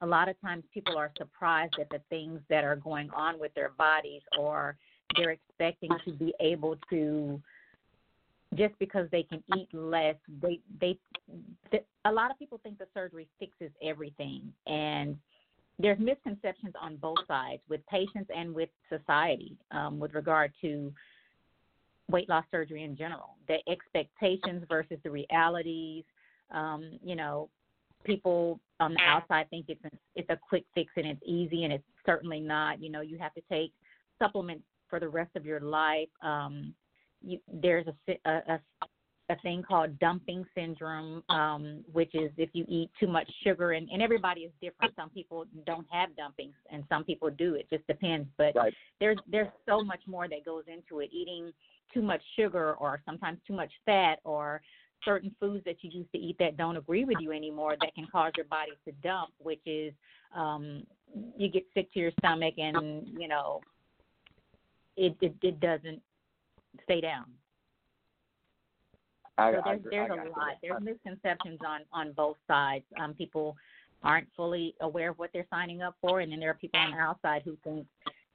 a 0.02 0.06
lot 0.06 0.30
of 0.30 0.40
times 0.42 0.64
people 0.74 0.98
are 0.98 1.12
surprised 1.18 1.76
at 1.80 1.90
the 1.90 2.02
things 2.10 2.40
that 2.50 2.64
are 2.64 2.76
going 2.76 3.10
on 3.12 3.40
with 3.40 3.54
their 3.54 3.70
bodies 3.78 4.22
or 4.38 4.76
they're 5.16 5.32
expecting 5.32 5.92
to 6.06 6.14
be 6.14 6.34
able 6.40 6.76
to 6.90 7.42
just 8.56 8.74
because 8.80 9.08
they 9.12 9.24
can 9.24 9.42
eat 9.56 9.68
less 9.74 10.16
they 10.42 10.60
they 10.80 10.98
th- 11.70 11.86
a 12.06 12.12
lot 12.12 12.32
of 12.32 12.38
people 12.38 12.60
think 12.64 12.78
the 12.78 12.88
surgery 12.94 13.28
fixes 13.40 13.72
everything 13.82 14.42
and 14.68 15.18
there's 15.82 16.00
misconceptions 16.00 16.74
on 16.80 16.96
both 16.98 17.18
sides 17.28 17.62
with 17.70 17.86
patients 17.88 18.30
and 18.36 18.54
with 18.54 18.70
society 18.90 19.58
um, 19.72 20.00
with 20.00 20.14
regard 20.14 20.52
to 20.62 20.92
weight 22.10 22.30
loss 22.30 22.46
surgery 22.52 22.84
in 22.84 22.96
general. 22.96 23.36
The 23.48 23.58
expectations 23.70 24.64
versus 24.70 24.98
the 25.04 25.10
realities. 25.10 26.04
Um, 26.52 27.00
you 27.04 27.16
know, 27.16 27.50
people 28.04 28.60
on 28.80 28.94
the 28.94 29.02
outside 29.02 29.50
think 29.50 29.66
it's 29.70 29.84
a, 29.86 29.90
it's 30.16 30.30
a 30.30 30.38
quick 30.38 30.66
fix 30.76 30.92
and 30.98 31.06
it's 31.06 31.22
easy, 31.26 31.64
and 31.64 31.74
it's 31.74 31.84
certainly 32.06 32.40
not. 32.40 32.82
You 32.82 32.90
know, 32.90 33.02
you 33.02 33.18
have 33.18 33.34
to 33.36 33.42
take 33.50 33.72
supplements 34.20 34.64
for 34.90 35.00
the 35.00 35.08
rest 35.08 35.32
of 35.36 35.46
your 35.46 35.62
life. 35.62 36.10
Um, 36.22 36.74
you, 37.24 37.40
there's 37.52 37.86
a, 37.88 38.14
a, 38.30 38.32
a 38.54 38.60
a 39.32 39.36
thing 39.42 39.64
called 39.64 39.98
dumping 40.00 40.46
syndrome, 40.54 41.24
um, 41.30 41.84
which 41.92 42.14
is 42.14 42.32
if 42.38 42.50
you 42.54 42.66
eat 42.68 42.90
too 43.00 43.08
much 43.08 43.30
sugar, 43.44 43.72
and, 43.72 43.90
and 43.90 44.02
everybody 44.02 44.42
is 44.42 44.52
different. 44.62 44.94
Some 44.96 45.10
people 45.10 45.46
don't 45.66 45.88
have 45.90 46.10
dumpings, 46.12 46.54
and 46.72 46.84
some 46.90 47.04
people 47.04 47.30
do. 47.30 47.56
It 47.56 47.68
just 47.70 47.86
depends. 47.88 48.28
But 48.38 48.56
right. 48.56 48.74
there's 49.00 49.18
there's 49.30 49.52
so 49.68 49.84
much 49.84 50.02
more 50.06 50.28
that 50.28 50.46
goes 50.46 50.64
into 50.68 51.00
it. 51.00 51.10
Eating 51.12 51.52
too 51.94 52.02
much 52.02 52.22
sugar, 52.38 52.74
or 52.74 53.02
sometimes 53.06 53.40
too 53.48 53.54
much 53.54 53.72
fat, 53.86 54.20
or 54.24 54.62
certain 55.04 55.34
foods 55.40 55.64
that 55.66 55.78
you 55.82 55.90
used 55.92 56.12
to 56.12 56.18
eat 56.18 56.36
that 56.40 56.58
don't 56.58 56.78
agree 56.78 57.06
with 57.06 57.18
you 57.20 57.32
anymore 57.32 57.76
that 57.82 57.94
can 57.96 58.08
cause 58.12 58.32
your 58.38 58.46
body 58.46 58.72
to 58.86 58.92
dump, 59.04 59.32
which 59.40 59.62
is 59.66 59.94
um, 60.36 60.84
you 61.38 61.50
get 61.50 61.66
sick 61.74 61.92
to 61.94 62.00
your 62.00 62.12
stomach, 62.20 62.56
and 62.58 63.08
you 63.18 63.28
know 63.28 63.62
it 64.98 65.16
it, 65.22 65.34
it 65.42 65.60
doesn't 65.60 66.02
stay 66.84 67.02
down. 67.02 67.26
I, 69.42 69.54
so 69.54 69.62
there's, 69.66 69.82
there's 69.90 70.12
a 70.12 70.30
lot. 70.30 70.56
There's 70.62 70.82
misconceptions 70.82 71.60
on 71.66 71.82
on 71.92 72.14
both 72.14 72.38
sides. 72.48 72.86
Um, 73.00 73.14
people 73.14 73.56
aren't 74.04 74.28
fully 74.36 74.76
aware 74.82 75.12
of 75.12 75.20
what 75.20 75.30
they're 75.34 75.48
signing 75.50 75.82
up 75.82 75.96
for, 76.02 76.22
and 76.22 76.32
then 76.32 76.40
there 76.40 76.50
are 76.50 76.56
people 76.56 76.80
on 76.80 76.92
the 76.92 76.98
outside 76.98 77.42
who 77.46 77.58
think, 77.64 77.86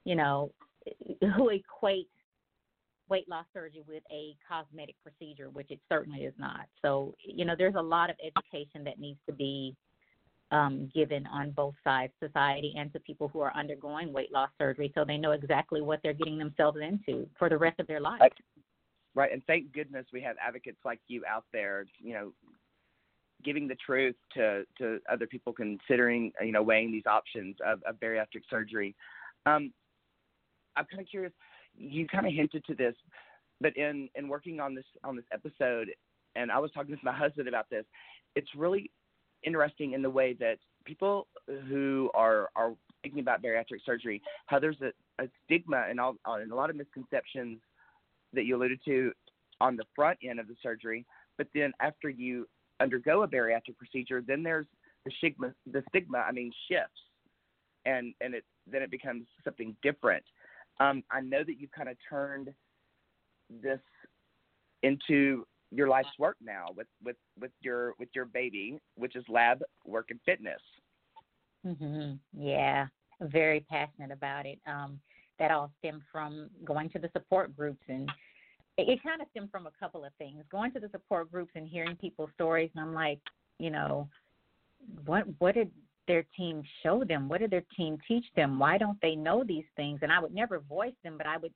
you 0.05 0.15
know, 0.15 0.51
who 1.35 1.49
equate 1.49 2.07
weight 3.09 3.27
loss 3.29 3.45
surgery 3.53 3.83
with 3.87 4.03
a 4.11 4.35
cosmetic 4.47 4.95
procedure, 5.01 5.49
which 5.49 5.71
it 5.71 5.79
certainly 5.89 6.21
is 6.21 6.33
not. 6.37 6.65
So, 6.81 7.15
you 7.25 7.45
know, 7.45 7.55
there's 7.57 7.75
a 7.75 7.81
lot 7.81 8.09
of 8.09 8.17
education 8.21 8.83
that 8.83 8.99
needs 8.99 9.19
to 9.27 9.33
be 9.33 9.75
um, 10.51 10.89
given 10.93 11.25
on 11.27 11.51
both 11.51 11.75
sides, 11.83 12.13
society 12.23 12.73
and 12.77 12.91
to 12.93 12.99
people 12.99 13.27
who 13.27 13.39
are 13.41 13.53
undergoing 13.55 14.13
weight 14.13 14.31
loss 14.31 14.49
surgery, 14.57 14.91
so 14.95 15.03
they 15.05 15.17
know 15.17 15.31
exactly 15.31 15.81
what 15.81 15.99
they're 16.03 16.13
getting 16.13 16.37
themselves 16.37 16.77
into 16.81 17.27
for 17.37 17.49
the 17.49 17.57
rest 17.57 17.79
of 17.79 17.87
their 17.87 17.99
life. 17.99 18.19
Right, 19.17 19.33
and 19.33 19.41
thank 19.47 19.73
goodness 19.73 20.05
we 20.13 20.21
have 20.21 20.35
advocates 20.39 20.77
like 20.85 20.99
you 21.07 21.23
out 21.27 21.43
there, 21.51 21.85
you 21.97 22.13
know, 22.13 22.33
giving 23.43 23.67
the 23.67 23.73
truth 23.83 24.13
to 24.35 24.63
to 24.77 24.99
other 25.11 25.25
people 25.25 25.53
considering, 25.53 26.31
you 26.39 26.51
know, 26.51 26.61
weighing 26.61 26.91
these 26.91 27.07
options 27.07 27.55
of, 27.65 27.81
of 27.87 27.95
bariatric 27.95 28.43
surgery. 28.47 28.95
Um, 29.47 29.73
I'm 30.75 30.85
kind 30.85 31.01
of 31.01 31.09
curious. 31.09 31.33
You 31.75 32.05
kind 32.07 32.27
of 32.27 32.33
hinted 32.33 32.63
to 32.65 32.75
this, 32.75 32.93
but 33.59 33.75
in 33.75 34.07
in 34.13 34.27
working 34.27 34.59
on 34.59 34.75
this 34.75 34.85
on 35.03 35.15
this 35.15 35.25
episode, 35.33 35.89
and 36.35 36.51
I 36.51 36.59
was 36.59 36.69
talking 36.71 36.95
to 36.95 37.01
my 37.03 37.11
husband 37.11 37.47
about 37.47 37.71
this. 37.71 37.85
It's 38.35 38.53
really 38.55 38.91
interesting 39.41 39.93
in 39.93 40.03
the 40.03 40.11
way 40.11 40.33
that 40.33 40.59
people 40.85 41.25
who 41.67 42.11
are 42.13 42.49
are 42.55 42.75
thinking 43.01 43.21
about 43.21 43.41
bariatric 43.41 43.83
surgery, 43.83 44.21
how 44.45 44.59
there's 44.59 44.79
a, 44.81 45.23
a 45.23 45.27
stigma 45.43 45.87
and, 45.89 45.99
all, 45.99 46.17
and 46.27 46.51
a 46.51 46.55
lot 46.55 46.69
of 46.69 46.75
misconceptions 46.75 47.57
that 48.33 48.45
you 48.45 48.55
alluded 48.55 48.79
to 48.85 49.11
on 49.61 49.75
the 49.75 49.85
front 49.95 50.19
end 50.23 50.39
of 50.39 50.47
the 50.47 50.55
surgery, 50.61 51.05
but 51.37 51.47
then 51.53 51.73
after 51.79 52.09
you 52.09 52.47
undergo 52.79 53.23
a 53.23 53.27
bariatric 53.27 53.77
procedure, 53.77 54.21
then 54.21 54.43
there's 54.43 54.67
the 55.05 55.11
stigma. 55.17 55.53
The 55.71 55.83
stigma, 55.89 56.19
I 56.19 56.31
mean, 56.31 56.51
shifts, 56.69 57.01
and 57.85 58.13
and 58.21 58.33
it 58.33 58.43
then 58.69 58.81
it 58.81 58.91
becomes 58.91 59.25
something 59.43 59.75
different. 59.81 60.23
Um, 60.79 61.03
I 61.11 61.21
know 61.21 61.43
that 61.43 61.59
you've 61.59 61.71
kind 61.71 61.89
of 61.89 61.97
turned 62.07 62.53
this 63.49 63.79
into 64.83 65.45
your 65.71 65.87
life's 65.87 66.17
work 66.19 66.37
now 66.41 66.67
with 66.75 66.87
with 67.03 67.15
with 67.39 67.51
your 67.61 67.93
with 67.99 68.09
your 68.13 68.25
baby, 68.25 68.77
which 68.95 69.15
is 69.15 69.23
lab 69.27 69.61
work 69.85 70.07
and 70.11 70.19
fitness. 70.25 70.61
Mhm. 71.65 72.19
Yeah, 72.33 72.87
very 73.21 73.61
passionate 73.61 74.11
about 74.11 74.45
it. 74.45 74.59
Um, 74.65 74.99
that 75.39 75.51
all 75.51 75.71
stemmed 75.79 76.01
from 76.11 76.49
going 76.65 76.89
to 76.89 76.99
the 76.99 77.09
support 77.13 77.55
groups 77.55 77.81
and 77.87 78.09
it, 78.77 78.89
it 78.89 79.03
kind 79.03 79.21
of 79.21 79.27
stemmed 79.31 79.51
from 79.51 79.67
a 79.67 79.71
couple 79.79 80.05
of 80.05 80.13
things. 80.17 80.43
Going 80.51 80.71
to 80.73 80.79
the 80.79 80.89
support 80.89 81.31
groups 81.31 81.51
and 81.55 81.67
hearing 81.67 81.95
people's 81.95 82.29
stories 82.35 82.69
and 82.75 82.83
I'm 82.83 82.93
like, 82.93 83.19
you 83.59 83.69
know, 83.69 84.07
what 85.05 85.25
what 85.39 85.55
did 85.55 85.71
their 86.07 86.25
team 86.35 86.63
show 86.83 87.03
them? 87.03 87.27
What 87.27 87.41
did 87.41 87.51
their 87.51 87.65
team 87.75 87.97
teach 88.07 88.25
them? 88.35 88.59
Why 88.59 88.77
don't 88.77 88.99
they 89.01 89.15
know 89.15 89.43
these 89.43 89.65
things? 89.75 89.99
And 90.01 90.11
I 90.11 90.19
would 90.19 90.33
never 90.33 90.59
voice 90.59 90.93
them, 91.03 91.15
but 91.17 91.27
I 91.27 91.37
would, 91.37 91.53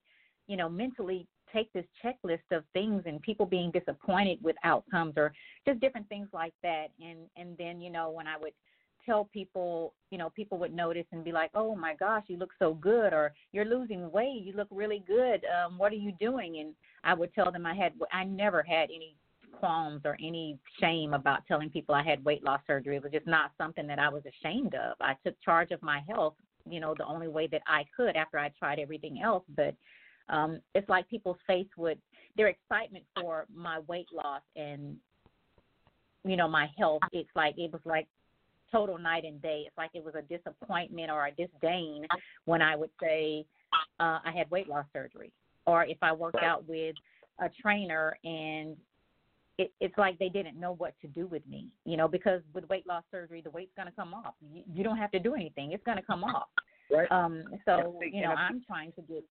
you 0.47 0.57
know, 0.57 0.69
mentally 0.69 1.27
take 1.53 1.71
this 1.73 1.85
checklist 2.03 2.39
of 2.51 2.63
things 2.73 3.03
and 3.05 3.21
people 3.21 3.45
being 3.45 3.71
disappointed 3.71 4.39
with 4.41 4.55
outcomes 4.63 5.13
or 5.17 5.33
just 5.67 5.79
different 5.79 6.07
things 6.09 6.27
like 6.33 6.53
that. 6.63 6.87
And 7.01 7.19
and 7.37 7.57
then, 7.57 7.81
you 7.81 7.91
know, 7.91 8.09
when 8.09 8.27
I 8.27 8.37
would 8.37 8.53
tell 9.05 9.25
people, 9.25 9.93
you 10.09 10.17
know, 10.17 10.29
people 10.29 10.57
would 10.59 10.73
notice 10.73 11.05
and 11.11 11.23
be 11.23 11.31
like, 11.31 11.51
"Oh 11.55 11.75
my 11.75 11.95
gosh, 11.95 12.23
you 12.27 12.37
look 12.37 12.51
so 12.59 12.73
good," 12.73 13.13
or 13.13 13.33
"You're 13.51 13.65
losing 13.65 14.11
weight. 14.11 14.43
You 14.43 14.53
look 14.53 14.67
really 14.71 15.03
good. 15.07 15.45
Um, 15.45 15.77
what 15.77 15.91
are 15.91 15.95
you 15.95 16.11
doing?" 16.13 16.59
And 16.59 16.75
I 17.03 17.13
would 17.13 17.33
tell 17.33 17.51
them 17.51 17.65
I 17.65 17.73
had, 17.73 17.93
I 18.11 18.23
never 18.23 18.63
had 18.63 18.89
any 18.91 19.15
qualms 19.51 20.01
or 20.05 20.17
any 20.19 20.57
shame 20.79 21.13
about 21.13 21.45
telling 21.47 21.69
people 21.69 21.93
I 21.93 22.03
had 22.03 22.23
weight 22.25 22.43
loss 22.43 22.61
surgery. 22.65 22.95
It 22.95 23.03
was 23.03 23.11
just 23.11 23.27
not 23.27 23.51
something 23.57 23.87
that 23.87 23.99
I 23.99 24.09
was 24.09 24.23
ashamed 24.25 24.75
of. 24.75 24.95
I 24.99 25.15
took 25.25 25.39
charge 25.41 25.71
of 25.71 25.81
my 25.83 26.01
health, 26.07 26.35
you 26.69 26.79
know, 26.79 26.95
the 26.97 27.05
only 27.05 27.27
way 27.27 27.47
that 27.47 27.61
I 27.67 27.85
could 27.95 28.15
after 28.15 28.39
I 28.39 28.49
tried 28.57 28.79
everything 28.79 29.21
else. 29.21 29.43
But 29.55 29.75
um, 30.29 30.61
it's 30.73 30.89
like 30.89 31.07
people's 31.09 31.37
face 31.45 31.67
would 31.77 31.99
their 32.37 32.47
excitement 32.47 33.03
for 33.19 33.45
my 33.53 33.79
weight 33.87 34.07
loss 34.13 34.41
and 34.55 34.95
you 36.23 36.35
know 36.35 36.47
my 36.47 36.69
health. 36.77 37.01
It's 37.11 37.29
like 37.35 37.55
it 37.57 37.71
was 37.71 37.81
like 37.85 38.07
total 38.71 38.97
night 38.97 39.25
and 39.25 39.41
day. 39.41 39.63
It's 39.67 39.77
like 39.77 39.91
it 39.93 40.03
was 40.03 40.15
a 40.15 40.21
disappointment 40.21 41.11
or 41.11 41.27
a 41.27 41.31
disdain 41.31 42.05
when 42.45 42.61
I 42.61 42.75
would 42.75 42.91
say 43.01 43.45
uh, 43.99 44.19
I 44.23 44.31
had 44.35 44.49
weight 44.51 44.67
loss 44.67 44.85
surgery, 44.93 45.31
or 45.65 45.85
if 45.85 45.97
I 46.01 46.11
worked 46.11 46.43
out 46.43 46.67
with 46.67 46.95
a 47.39 47.49
trainer 47.61 48.17
and 48.23 48.75
it, 49.57 49.71
it's 49.79 49.97
like 49.97 50.17
they 50.17 50.29
didn't 50.29 50.59
know 50.59 50.73
what 50.73 50.93
to 51.01 51.07
do 51.07 51.27
with 51.27 51.45
me, 51.47 51.67
you 51.85 51.97
know, 51.97 52.07
because 52.07 52.41
with 52.53 52.67
weight 52.69 52.87
loss 52.87 53.03
surgery, 53.11 53.41
the 53.41 53.49
weight's 53.51 53.71
going 53.75 53.87
to 53.87 53.93
come 53.93 54.13
off. 54.13 54.33
You, 54.53 54.63
you 54.73 54.83
don't 54.83 54.97
have 54.97 55.11
to 55.11 55.19
do 55.19 55.35
anything; 55.35 55.71
it's 55.71 55.83
going 55.83 55.97
to 55.97 56.03
come 56.03 56.23
off. 56.23 56.47
Right. 56.89 57.11
Um, 57.11 57.43
so 57.65 57.99
you 58.01 58.21
know, 58.21 58.31
I'm 58.31 58.63
trying 58.65 58.91
to 58.93 59.01
get, 59.01 59.23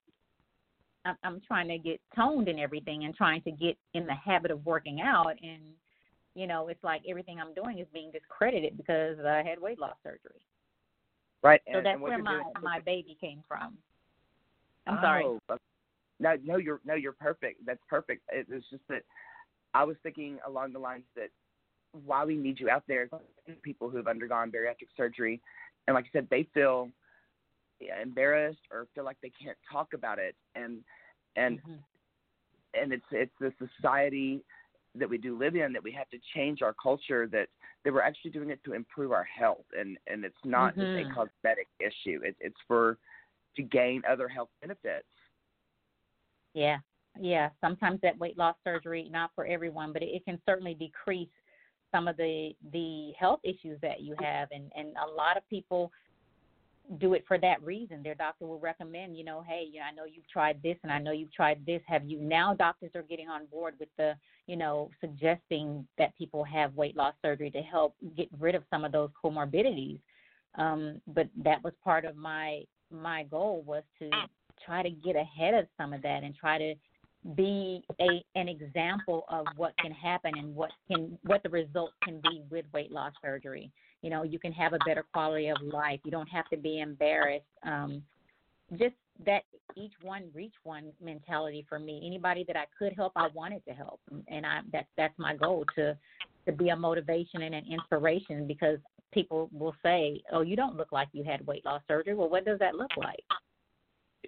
I'm, 1.05 1.17
I'm 1.25 1.41
trying 1.47 1.69
to 1.69 1.79
get 1.79 2.01
toned 2.15 2.49
and 2.49 2.61
everything, 2.61 3.05
and 3.05 3.15
trying 3.15 3.43
to 3.43 3.51
get 3.51 3.77
in 3.95 4.07
the 4.07 4.15
habit 4.15 4.51
of 4.51 4.65
working 4.65 5.01
out. 5.01 5.35
And 5.43 5.63
you 6.35 6.47
know, 6.47 6.69
it's 6.69 6.83
like 6.85 7.03
everything 7.09 7.41
I'm 7.41 7.55
doing 7.55 7.79
is 7.79 7.87
being 7.93 8.11
discredited 8.11 8.77
because 8.77 9.19
I 9.25 9.43
had 9.43 9.61
weight 9.61 9.79
loss 9.79 9.97
surgery. 10.03 10.41
Right. 11.43 11.61
So 11.71 11.79
and, 11.79 11.87
that's 11.87 11.95
and 11.95 12.03
where 12.03 12.23
my 12.23 12.43
doing, 12.43 12.53
my 12.63 12.81
baby 12.81 13.17
came 13.21 13.43
from. 13.49 13.77
I'm 14.87 14.99
oh, 14.99 15.03
sorry. 15.03 15.59
No, 16.21 16.37
no, 16.45 16.57
you're 16.57 16.81
no, 16.85 16.95
you're 16.95 17.13
perfect. 17.13 17.65
That's 17.67 17.81
perfect. 17.89 18.23
It, 18.31 18.47
it's 18.51 18.69
just 18.71 18.83
that 18.89 19.03
I 19.75 19.85
was 19.85 19.97
thinking 20.03 20.39
along 20.47 20.73
the 20.73 20.79
lines 20.79 21.05
that 21.17 21.31
why 22.05 22.25
we 22.25 22.37
need 22.37 22.61
you 22.61 22.71
out 22.71 22.85
there, 22.87 23.09
people 23.63 23.89
who 23.89 23.97
have 23.97 24.07
undergone 24.07 24.53
bariatric 24.53 24.89
surgery, 24.97 25.41
and 25.87 25.95
like 25.95 26.05
I 26.07 26.09
said, 26.13 26.29
they 26.31 26.47
feel 26.55 26.91
embarrassed 28.03 28.61
or 28.71 28.87
feel 28.95 29.05
like 29.05 29.17
they 29.23 29.33
can't 29.43 29.57
talk 29.71 29.95
about 29.95 30.19
it, 30.19 30.37
and 30.55 30.85
and 31.37 31.63
Mhm. 31.63 31.83
and 32.75 32.93
it's 32.93 33.07
it's 33.11 33.37
the 33.41 33.53
society 33.59 34.45
that 34.95 35.09
we 35.09 35.19
do 35.19 35.39
live 35.39 35.55
in 35.55 35.73
that 35.73 35.83
we 35.83 35.93
have 35.93 36.09
to 36.11 36.19
change 36.35 36.63
our 36.63 36.75
culture 36.75 37.27
that 37.29 37.49
that 37.85 37.93
we're 37.93 38.03
actually 38.03 38.31
doing 38.31 38.51
it 38.51 38.63
to 38.65 38.73
improve 38.73 39.13
our 39.13 39.25
health 39.25 39.65
and 39.79 39.99
and 40.07 40.25
it's 40.25 40.45
not 40.45 40.77
just 40.77 40.91
Mhm. 40.97 41.11
a 41.11 41.15
cosmetic 41.15 41.69
issue 41.79 42.21
it, 42.25 42.37
it's 42.41 42.61
for 42.67 42.99
to 43.57 43.63
gain 43.63 44.03
other 44.09 44.29
health 44.29 44.51
benefits 44.61 45.07
Yeah, 46.55 46.79
yeah. 47.19 47.51
Sometimes 47.61 48.01
that 48.03 48.19
weight 48.19 48.37
loss 48.37 48.57
surgery, 48.65 49.09
not 49.11 49.31
for 49.35 49.47
everyone, 49.47 49.93
but 49.93 50.03
it, 50.03 50.07
it 50.07 50.25
can 50.25 50.41
certainly 50.47 50.75
decrease 50.75 51.29
some 51.93 52.09
of 52.09 52.17
the 52.17 52.55
the 52.73 53.13
health 53.19 53.41
issues 53.43 53.81
that 53.83 54.01
you 54.01 54.15
have, 54.21 54.49
and 54.53 54.71
and 54.77 54.97
a 54.97 55.11
lot 55.15 55.37
of 55.37 55.49
people 55.49 55.93
do 56.99 57.15
it 57.15 57.25
for 57.29 57.39
that 57.39 57.63
reason. 57.63 58.03
Their 58.03 58.15
doctor 58.15 58.47
will 58.47 58.59
recommend, 58.59 59.17
you 59.17 59.25
know, 59.25 59.45
hey, 59.47 59.69
I 59.81 59.95
know 59.95 60.05
you've 60.05 60.29
tried 60.29 60.63
this, 60.63 60.77
and 60.83 60.91
I 60.93 60.99
know 60.99 61.13
you've 61.13 61.33
tried 61.33 61.65
this. 61.65 61.81
Have 61.87 62.05
you 62.05 62.21
now? 62.21 62.55
Doctors 62.55 62.91
are 62.95 63.03
getting 63.03 63.29
on 63.29 63.47
board 63.47 63.75
with 63.79 63.89
the, 63.97 64.15
you 64.47 64.57
know, 64.57 64.91
suggesting 65.01 65.87
that 65.99 66.17
people 66.17 66.43
have 66.45 66.75
weight 66.75 66.97
loss 66.97 67.15
surgery 67.23 67.51
to 67.53 67.63
help 67.63 67.95
get 68.17 68.29
rid 68.39 68.55
of 68.55 68.65
some 68.71 68.85
of 68.85 68.93
those 68.93 69.11
comorbidities. 69.23 70.01
Um, 70.57 71.01
but 71.07 71.29
that 71.45 71.63
was 71.63 71.73
part 71.85 72.05
of 72.05 72.17
my 72.17 72.63
my 72.91 73.23
goal 73.25 73.63
was 73.65 73.85
to 74.01 74.11
try 74.65 74.83
to 74.83 74.91
get 74.91 75.15
ahead 75.15 75.55
of 75.55 75.67
some 75.79 75.93
of 75.93 76.03
that 76.03 76.25
and 76.25 76.35
try 76.35 76.59
to 76.59 76.75
be 77.37 77.85
a 78.01 78.25
an 78.35 78.49
example 78.49 79.25
of 79.29 79.47
what 79.57 79.77
can 79.79 79.93
happen 79.93 80.33
and 80.37 80.55
what 80.55 80.71
can 80.91 81.19
what 81.23 81.43
the 81.43 81.49
results 81.49 81.93
can 82.03 82.21
be 82.23 82.43
with 82.51 82.65
weight 82.73 82.91
loss 82.91 83.13
surgery. 83.23 83.71
You 84.03 84.11
know, 84.11 84.23
you 84.23 84.39
can 84.39 84.53
have 84.53 84.73
a 84.73 84.79
better 84.87 85.05
quality 85.13 85.49
of 85.49 85.61
life. 85.63 86.01
You 86.05 86.11
don't 86.11 86.29
have 86.29 86.49
to 86.51 86.57
be 86.57 86.81
embarrassed. 86.81 87.45
Um, 87.65 88.03
just 88.79 88.95
that 89.27 89.43
each 89.77 89.93
one 90.03 90.31
reach 90.35 90.55
one 90.65 90.93
mentality 91.03 91.67
for 91.69 91.79
me. 91.79 92.03
Anybody 92.05 92.45
that 92.47 92.57
I 92.57 92.65
could 92.79 92.95
help, 92.95 93.13
I 93.17 93.29
wanted 93.35 93.65
to 93.67 93.75
help, 93.75 94.01
and 94.29 94.47
I 94.47 94.61
that's 94.73 94.89
that's 94.97 95.19
my 95.19 95.37
goal 95.37 95.65
to 95.77 95.97
to 96.47 96.53
be 96.53 96.71
a 96.71 96.77
motivation 96.77 97.43
and 97.43 97.55
an 97.55 97.65
inspiration 97.71 98.47
because 98.47 98.79
people 99.13 99.51
will 99.53 99.75
say, 99.83 100.23
"Oh, 100.33 100.41
you 100.41 100.57
don't 100.57 100.77
look 100.77 100.93
like 100.93 101.09
you 101.13 101.25
had 101.25 101.47
weight 101.47 101.65
loss 101.65 101.83
surgery." 101.89 102.15
Well, 102.15 102.31
what 102.31 102.45
does 102.45 102.59
that 102.61 102.75
look 102.75 102.97
like? 102.97 103.25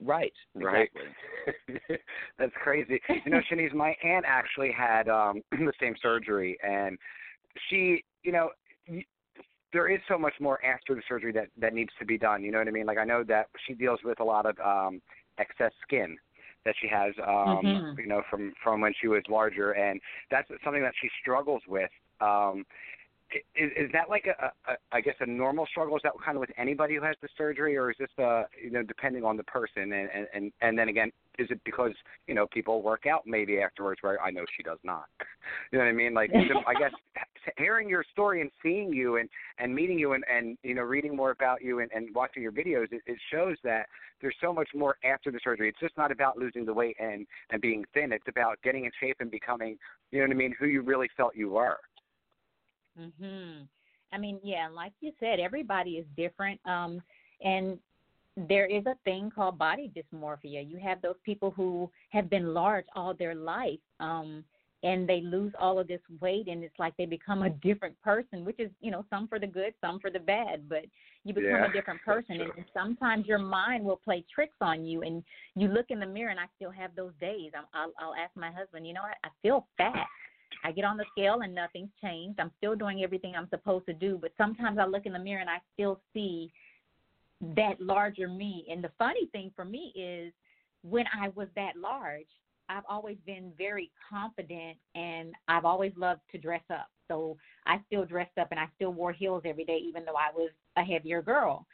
right 0.01 0.33
Right. 0.55 0.91
exactly 0.95 1.99
That's 2.39 2.53
crazy. 2.63 3.01
You 3.25 3.33
know, 3.33 3.41
Shenese, 3.51 3.75
my 3.75 3.97
aunt 4.05 4.25
actually 4.27 4.73
had 4.73 5.09
um 5.09 5.43
the 5.51 5.73
same 5.81 5.95
surgery, 6.01 6.57
and 6.63 6.97
she, 7.69 8.05
you 8.23 8.33
know, 8.33 8.45
y- 8.45 8.62
there 9.73 9.89
is 9.89 10.01
so 10.09 10.19
much 10.19 10.35
more 10.41 10.65
after 10.65 10.95
the 10.95 11.03
surgery 11.09 11.33
that 11.33 11.49
that 11.59 11.75
needs 11.75 11.91
to 11.99 12.05
be 12.05 12.19
done. 12.19 12.43
You 12.43 12.53
know 12.53 12.59
what 12.59 12.69
I 12.69 12.73
mean? 12.73 12.87
Like 12.87 12.99
I 12.99 13.05
know 13.05 13.25
that 13.25 13.49
she 13.67 13.75
deals 13.75 14.01
with 14.05 14.21
a 14.21 14.25
lot 14.25 14.47
of 14.47 14.59
um 14.61 15.01
excess 15.39 15.73
skin 15.83 16.19
that 16.65 16.75
she 16.81 16.87
has, 16.87 17.13
um, 17.27 17.67
Mhm. 17.67 17.99
you 17.99 18.07
know, 18.07 18.23
from 18.31 18.53
from 18.63 18.81
when 18.81 18.95
she 19.01 19.09
was 19.09 19.23
larger, 19.29 19.73
and 19.73 20.01
that's 20.31 20.49
something 20.65 20.83
that 20.83 20.95
she 21.01 21.09
struggles 21.21 21.63
with. 21.67 21.91
Um, 22.21 22.65
is, 23.55 23.71
is 23.77 23.91
that 23.93 24.09
like 24.09 24.27
a, 24.27 24.53
a, 24.71 24.77
I 24.93 25.01
guess 25.01 25.15
a 25.21 25.27
normal 25.27 25.67
struggle? 25.67 25.97
Is 25.97 26.03
that 26.05 26.13
kind 26.25 26.37
of 26.37 26.41
with 26.41 26.51
anybody 26.57 26.97
who 26.97 27.03
has 27.03 27.17
the 27.23 27.29
surgery, 27.37 27.77
or 27.77 27.91
is 27.91 27.97
this 27.99 28.11
uh, 28.19 28.45
you 28.63 28.71
know, 28.71 28.83
depending 28.83 29.25
on 29.25 29.37
the 29.37 29.45
person? 29.45 29.93
And 29.93 30.09
and 30.35 30.53
and, 30.61 30.79
then 30.79 30.89
again, 30.89 31.11
is 31.39 31.49
it 31.51 31.61
because 31.65 31.93
you 32.27 32.35
know 32.35 32.47
people 32.53 32.83
work 32.83 33.07
out 33.07 33.23
maybe 33.27 33.61
afterwards? 33.61 33.99
Where 34.03 34.21
I 34.21 34.31
know 34.31 34.45
she 34.57 34.63
does 34.63 34.79
not. 34.85 35.05
You 35.73 35.79
know 35.79 35.85
what 35.85 35.91
I 35.91 35.95
mean? 35.95 36.15
Like 36.15 36.31
I 36.33 36.75
guess 36.75 36.93
hearing 37.59 37.89
your 37.89 38.05
story 38.13 38.43
and 38.43 38.51
seeing 38.63 38.93
you 38.93 39.17
and 39.17 39.29
and 39.59 39.75
meeting 39.75 39.99
you 39.99 40.13
and 40.13 40.25
and 40.33 40.57
you 40.63 40.75
know 40.75 40.83
reading 40.83 41.17
more 41.17 41.33
about 41.33 41.63
you 41.63 41.81
and, 41.81 41.91
and 41.93 42.15
watching 42.15 42.43
your 42.43 42.53
videos, 42.53 42.93
it, 42.93 43.03
it 43.07 43.19
shows 43.33 43.57
that 43.65 43.87
there's 44.21 44.37
so 44.41 44.53
much 44.53 44.69
more 44.75 44.97
after 45.05 45.33
the 45.33 45.41
surgery. 45.43 45.69
It's 45.69 45.81
just 45.81 45.97
not 45.97 46.13
about 46.13 46.39
losing 46.39 46.65
the 46.65 46.73
weight 46.73 46.97
and 47.01 47.27
and 47.51 47.61
being 47.61 47.85
thin. 47.93 48.13
It's 48.13 48.29
about 48.29 48.59
getting 48.63 48.85
in 48.85 48.93
shape 49.01 49.17
and 49.19 49.31
becoming, 49.31 49.77
you 50.11 50.21
know 50.21 50.27
what 50.27 50.35
I 50.35 50.37
mean, 50.37 50.55
who 50.59 50.67
you 50.67 50.83
really 50.83 51.09
felt 51.17 51.35
you 51.35 51.51
were. 51.51 51.79
Mhm. 52.99 53.69
I 54.13 54.19
mean, 54.19 54.41
yeah, 54.43 54.69
like 54.69 54.93
you 55.01 55.13
said, 55.21 55.41
everybody 55.41 55.93
is 55.99 56.07
different. 56.17 56.61
Um 56.67 57.03
and 57.43 57.79
there 58.37 58.67
is 58.67 58.87
a 58.87 58.97
thing 59.05 59.31
called 59.31 59.59
body 59.59 59.91
dysmorphia. 59.95 60.69
You 60.69 60.79
have 60.79 61.03
those 61.03 61.19
people 61.25 61.51
who 61.51 61.91
have 62.11 62.31
been 62.31 62.55
large 62.55 62.87
all 62.95 63.15
their 63.15 63.35
life. 63.35 63.81
Um 64.01 64.45
and 64.85 65.09
they 65.09 65.21
lose 65.21 65.53
all 65.61 65.79
of 65.79 65.87
this 65.87 66.01
weight 66.21 66.49
and 66.49 66.65
it's 66.65 66.79
like 66.79 66.97
they 66.97 67.07
become 67.07 67.43
a 67.43 67.51
different 67.51 68.01
person, 68.03 68.45
which 68.45 68.59
is, 68.59 68.71
you 68.81 68.91
know, 68.91 69.05
some 69.11 69.29
for 69.29 69.39
the 69.39 69.47
good, 69.47 69.75
some 69.81 70.01
for 70.01 70.11
the 70.11 70.19
bad, 70.19 70.69
but 70.69 70.85
you 71.25 71.33
become 71.33 71.63
Yeah, 71.63 71.65
a 71.65 71.69
different 71.73 72.03
person 72.03 72.41
and, 72.41 72.51
and 72.57 72.67
sometimes 72.75 73.27
your 73.27 73.39
mind 73.39 73.85
will 73.85 73.97
play 73.97 74.25
tricks 74.35 74.57
on 74.61 74.85
you 74.85 75.03
and 75.03 75.23
you 75.55 75.69
look 75.69 75.87
in 75.91 76.01
the 76.01 76.07
mirror 76.07 76.31
and 76.31 76.41
I 76.41 76.47
still 76.57 76.73
have 76.73 76.95
those 76.97 77.13
days. 77.21 77.53
I'm, 77.57 77.65
I'll, 77.73 77.93
I'll 77.99 78.15
ask 78.15 78.35
my 78.37 78.51
husband, 78.51 78.87
you 78.87 78.93
know, 78.93 79.03
I, 79.03 79.15
I 79.27 79.31
feel 79.41 79.67
fat. 79.77 80.07
I 80.65 80.73
get 80.73 80.85
on 80.85 80.97
the 80.97 81.05
scale 81.13 81.41
and 81.43 81.55
nothing's 81.55 81.91
changed. 82.01 82.39
I'm 82.41 82.51
still 82.59 82.75
doing 82.77 83.03
everything 83.03 83.35
I'm 83.37 83.49
supposed 83.49 83.87
to 83.87 83.93
do, 83.93 84.19
but 84.21 84.33
sometimes 84.39 84.79
I 84.79 84.87
look 84.87 85.07
in 85.07 85.13
the 85.13 85.19
mirror 85.19 85.41
and 85.41 85.51
I 85.51 85.59
still 85.75 86.01
see 86.13 86.53
that 87.57 87.81
larger 87.81 88.29
me. 88.29 88.67
And 88.71 88.83
the 88.83 88.91
funny 88.99 89.27
thing 89.33 89.51
for 89.57 89.65
me 89.65 89.93
is 89.95 90.33
when 90.83 91.05
I 91.21 91.29
was 91.29 91.49
that 91.57 91.73
large, 91.77 92.27
I've 92.69 92.85
always 92.89 93.17
been 93.27 93.53
very 93.59 93.91
confident 94.09 94.79
and 94.95 95.35
I've 95.49 95.65
always 95.65 95.93
loved 95.97 96.21
to 96.33 96.39
dress 96.39 96.63
up. 96.71 96.89
So 97.09 97.37
I 97.67 97.81
still 97.87 98.05
dressed 98.05 98.39
up 98.39 98.49
and 98.51 98.61
I 98.61 98.69
still 98.77 98.93
wore 98.93 99.13
heels 99.13 99.43
every 99.45 99.65
day, 99.65 99.79
even 99.85 100.05
though 100.05 100.17
I 100.17 100.33
was 100.35 100.51
a 100.77 100.83
heavier 100.83 101.23
girl. 101.23 101.67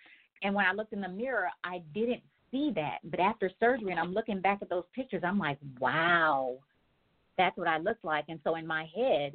And 0.43 0.55
when 0.55 0.67
I 0.67 0.73
looked 0.73 0.93
in 0.93 1.01
the 1.01 1.09
mirror, 1.09 1.49
I 1.65 1.83
didn't 1.95 2.23
see 2.51 2.73
that. 2.75 2.99
But 3.05 3.21
after 3.21 3.51
surgery, 3.61 3.91
and 3.91 4.01
I'm 4.01 4.15
looking 4.15 4.41
back 4.41 4.61
at 4.63 4.71
those 4.71 4.85
pictures, 4.95 5.23
I'm 5.25 5.39
like, 5.39 5.59
wow, 5.79 6.59
that's 7.39 7.57
what 7.57 7.69
I 7.69 7.79
look 7.79 7.99
like. 8.03 8.25
And 8.29 8.41
so 8.45 8.57
in 8.57 8.67
my 8.67 8.87
head, 8.95 9.35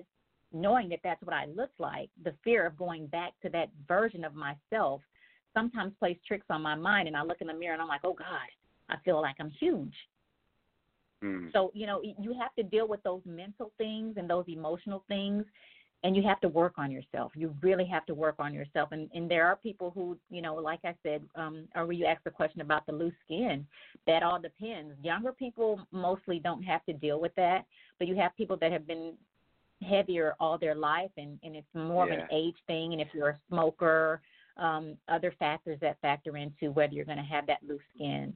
knowing 0.52 0.90
that 0.90 1.00
that's 1.04 1.22
what 1.24 1.34
I 1.34 1.46
look 1.46 1.72
like, 1.80 2.10
the 2.24 2.34
fear 2.44 2.68
of 2.68 2.78
going 2.78 3.08
back 3.08 3.32
to 3.42 3.50
that 3.50 3.70
version 3.88 4.24
of 4.24 4.36
myself 4.36 5.02
sometimes 5.56 5.94
plays 6.00 6.18
tricks 6.28 6.46
on 6.50 6.62
my 6.62 6.76
mind. 6.76 7.08
And 7.08 7.18
I 7.18 7.24
look 7.24 7.42
in 7.42 7.48
the 7.48 7.54
mirror 7.54 7.74
and 7.74 7.82
I'm 7.82 7.88
like, 7.88 8.02
oh 8.04 8.14
God, 8.14 8.28
I 8.90 8.98
feel 9.04 9.22
like 9.22 9.36
I'm 9.40 9.52
huge. 9.60 9.94
Mm. 11.24 11.52
So, 11.54 11.72
you 11.74 11.88
know, 11.88 12.02
you 12.04 12.36
have 12.40 12.54
to 12.56 12.64
deal 12.64 12.88
with 12.88 13.02
those 13.04 13.22
mental 13.26 13.72
things 13.78 14.16
and 14.18 14.30
those 14.30 14.46
emotional 14.48 15.04
things 15.08 15.46
and 16.04 16.16
you 16.16 16.24
have 16.24 16.42
to 16.42 16.50
work 16.50 16.74
on 16.78 16.92
yourself. 16.92 17.32
You 17.36 17.56
really 17.62 17.86
have 17.86 18.06
to 18.08 18.14
work 18.14 18.36
on 18.40 18.54
yourself. 18.54 18.90
And 18.92 19.10
and 19.14 19.30
there 19.30 19.48
are 19.48 19.56
people 19.56 19.92
who, 19.92 20.18
you 20.30 20.42
know, 20.42 20.56
like 20.56 20.80
I 20.84 20.96
said, 21.04 21.24
um, 21.36 21.68
or 21.76 21.92
you 21.94 22.06
asked 22.06 22.26
the 22.26 22.32
question 22.32 22.62
about 22.62 22.86
the 22.86 22.92
loose 22.92 23.14
skin, 23.26 23.66
that 24.08 24.24
all 24.24 24.40
depends. 24.40 24.94
Younger 25.02 25.32
people 25.32 25.80
mostly 25.92 26.40
don't 26.40 26.64
have 26.64 26.86
to 26.86 26.94
deal 26.94 27.20
with 27.20 27.34
that, 27.36 27.66
but 28.00 28.08
you 28.08 28.16
have 28.16 28.36
people 28.36 28.58
that 28.58 28.72
have 28.72 28.86
been 28.86 29.14
heavier 29.84 30.36
all 30.40 30.58
their 30.58 30.76
life 30.76 31.12
and, 31.18 31.38
and 31.44 31.56
it's 31.56 31.68
more 31.74 32.08
yeah. 32.08 32.14
of 32.14 32.20
an 32.20 32.26
age 32.32 32.56
thing 32.68 32.94
and 32.94 33.02
if 33.02 33.10
you're 33.14 33.30
a 33.30 33.40
smoker 33.50 34.22
um, 34.58 34.96
other 35.10 35.34
factors 35.40 35.78
that 35.82 36.00
factor 36.02 36.38
into 36.38 36.72
whether 36.72 36.94
you're 36.94 37.06
going 37.06 37.18
to 37.18 37.24
have 37.24 37.46
that 37.48 37.58
loose 37.68 37.82
skin 37.96 38.34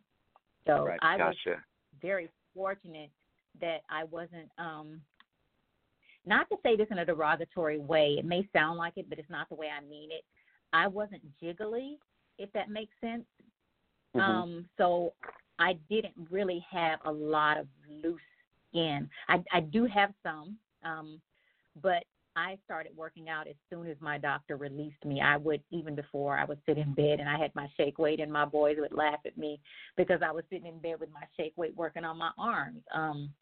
so 0.65 0.85
right. 0.85 0.99
i 1.01 1.17
gotcha. 1.17 1.49
was 1.49 1.57
very 2.01 2.29
fortunate 2.53 3.09
that 3.61 3.81
i 3.89 4.03
wasn't 4.05 4.49
um 4.57 4.99
not 6.27 6.49
to 6.49 6.57
say 6.63 6.75
this 6.75 6.87
in 6.91 6.99
a 6.99 7.05
derogatory 7.05 7.79
way 7.79 8.15
it 8.19 8.25
may 8.25 8.47
sound 8.53 8.77
like 8.77 8.93
it 8.97 9.09
but 9.09 9.19
it's 9.19 9.29
not 9.29 9.47
the 9.49 9.55
way 9.55 9.67
i 9.75 9.83
mean 9.87 10.09
it 10.11 10.23
i 10.73 10.87
wasn't 10.87 11.21
jiggly 11.41 11.95
if 12.37 12.51
that 12.53 12.69
makes 12.69 12.93
sense 13.01 13.25
Mhm. 14.15 14.21
um 14.21 14.69
so 14.77 15.13
i 15.59 15.73
didn't 15.89 16.15
really 16.29 16.65
have 16.69 16.99
a 17.05 17.11
lot 17.11 17.57
of 17.57 17.67
loose 18.03 18.21
skin 18.69 19.09
i 19.27 19.43
i 19.51 19.59
do 19.59 19.85
have 19.85 20.13
some 20.23 20.57
um 20.83 21.21
but 21.81 22.03
I 22.37 22.59
started 22.65 22.95
working 22.95 23.29
out 23.29 23.47
as 23.47 23.55
soon 23.67 23.87
as 23.87 23.97
my 23.99 24.19
doctor 24.19 24.57
released 24.57 25.03
me. 25.03 25.21
I 25.21 25.37
would 25.37 25.61
even 25.71 25.95
before 25.95 26.37
I 26.37 26.45
would 26.45 26.59
sit 26.67 26.77
in 26.77 26.93
bed 26.93 27.19
and 27.19 27.27
I 27.27 27.35
had 27.35 27.53
my 27.55 27.67
shake 27.75 27.97
weight 27.97 28.19
and 28.19 28.31
my 28.31 28.45
boys 28.45 28.77
would 28.79 28.91
laugh 28.91 29.19
at 29.25 29.39
me 29.39 29.59
because 29.95 30.21
I 30.23 30.31
was 30.31 30.43
sitting 30.51 30.67
in 30.67 30.77
bed 30.77 30.99
with 30.99 31.09
my 31.11 31.23
shake 31.35 31.53
weight 31.57 31.75
working 31.75 32.05
on 32.05 32.15
my 32.19 32.29
arms. 32.37 32.83
Um 32.93 33.33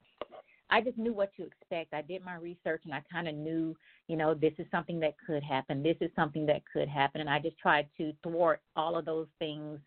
I 0.70 0.82
just 0.82 0.98
knew 0.98 1.14
what 1.14 1.32
to 1.36 1.46
expect. 1.46 1.94
I 1.94 2.02
did 2.02 2.24
my 2.24 2.36
research 2.36 2.82
and 2.86 2.94
I 2.94 3.04
kind 3.12 3.28
of 3.28 3.36
knew, 3.36 3.76
you 4.08 4.18
know, 4.18 4.34
this 4.34 4.54
is 4.58 4.66
something 4.72 5.00
that 5.02 5.14
could 5.26 5.44
happen. 5.44 5.84
This 5.84 5.98
is 6.02 6.10
something 6.16 6.46
that 6.48 6.64
could 6.72 6.90
happen 6.90 7.22
and 7.22 7.30
I 7.30 7.40
just 7.40 7.58
tried 7.60 7.88
to 7.98 8.14
thwart 8.24 8.62
all 8.76 8.98
of 8.98 9.06
those 9.06 9.28
things 9.40 9.80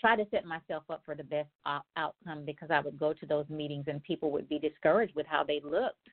try 0.00 0.16
to 0.16 0.26
set 0.30 0.46
myself 0.46 0.82
up 0.88 1.02
for 1.04 1.14
the 1.14 1.22
best 1.22 1.50
out- 1.66 1.84
outcome 1.96 2.44
because 2.46 2.70
I 2.70 2.80
would 2.80 2.98
go 2.98 3.12
to 3.12 3.26
those 3.26 3.46
meetings 3.50 3.84
and 3.86 4.02
people 4.02 4.30
would 4.30 4.48
be 4.48 4.58
discouraged 4.58 5.14
with 5.14 5.26
how 5.26 5.44
they 5.44 5.60
looked 5.62 6.08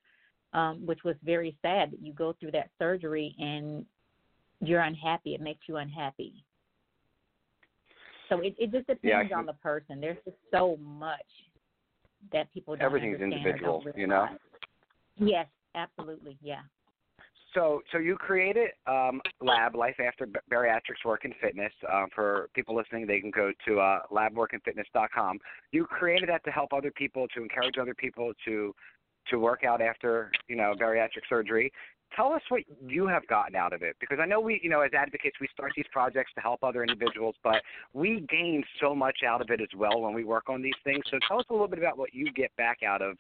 um, 0.54 0.86
which 0.86 1.04
was 1.04 1.16
very 1.24 1.58
sad 1.62 1.92
that 1.92 2.02
you 2.02 2.14
go 2.14 2.34
through 2.40 2.52
that 2.52 2.70
surgery 2.80 3.36
and 3.40 3.86
you're 4.62 4.82
unhappy. 4.82 5.36
It 5.36 5.42
makes 5.42 5.62
you 5.68 5.78
unhappy. 5.78 6.44
So 8.30 8.40
it, 8.40 8.56
it 8.58 8.72
just 8.72 8.88
Yeah, 9.04 9.18
depends 9.24 9.30
can- 9.30 9.40
on 9.40 9.46
the 9.46 9.54
person. 9.54 10.02
There's 10.02 10.18
just 10.26 10.38
so 10.52 10.78
much 10.82 11.20
that 12.32 12.52
people 12.54 12.76
don't 12.76 12.86
Everything's 12.86 13.22
individual, 13.22 13.84
you 13.96 14.08
know? 14.08 14.28
Yes, 15.18 15.48
absolutely. 15.76 16.38
Yeah. 16.42 16.62
So, 17.54 17.82
so 17.92 17.98
you 17.98 18.16
created 18.16 18.70
um, 18.86 19.22
Lab 19.42 19.76
Life 19.76 19.96
After 20.06 20.28
Bariatrics 20.52 21.06
Work 21.06 21.26
and 21.26 21.34
Fitness. 21.42 21.72
Um, 21.92 22.08
for 22.14 22.50
people 22.54 22.76
listening, 22.76 23.08
they 23.08 23.20
can 23.20 23.32
go 23.32 23.52
to 23.68 23.80
uh, 23.80 24.00
labworkandfitness.com. 24.12 25.40
You 25.72 25.86
created 25.86 26.30
that 26.30 26.44
to 26.44 26.52
help 26.52 26.74
other 26.74 26.92
people, 26.92 27.26
to 27.36 27.42
encourage 27.42 27.78
other 27.80 27.96
people 27.96 28.34
to 28.46 28.74
to 29.30 29.40
work 29.40 29.64
out 29.66 29.82
after 29.82 30.32
you 30.48 30.56
know 30.56 30.74
bariatric 30.80 31.28
surgery. 31.28 31.72
Tell 32.16 32.32
us 32.34 32.42
what 32.50 32.64
you 32.88 33.06
have 33.08 33.28
gotten 33.28 33.56
out 33.56 33.74
of 33.74 33.84
it, 33.84 33.96
because 34.00 34.18
I 34.20 34.26
know 34.26 34.40
we, 34.40 34.60
you 34.64 34.70
know, 34.70 34.82
as 34.82 34.92
advocates, 34.98 35.36
we 35.40 35.48
start 35.54 35.74
these 35.76 35.86
projects 35.92 36.32
to 36.36 36.42
help 36.42 36.64
other 36.64 36.82
individuals, 36.82 37.36
but 37.44 37.62
we 37.94 38.26
gain 38.30 38.64
so 38.82 38.96
much 38.96 39.18
out 39.28 39.42
of 39.42 39.50
it 39.52 39.62
as 39.62 39.68
well 39.76 40.02
when 40.02 40.14
we 40.14 40.24
work 40.24 40.50
on 40.50 40.62
these 40.62 40.74
things. 40.84 41.04
So, 41.12 41.20
tell 41.28 41.40
us 41.40 41.46
a 41.50 41.54
little 41.54 41.68
bit 41.68 41.80
about 41.80 41.98
what 41.98 42.14
you 42.14 42.32
get 42.34 42.56
back 42.56 42.80
out 42.82 43.02
of, 43.02 43.18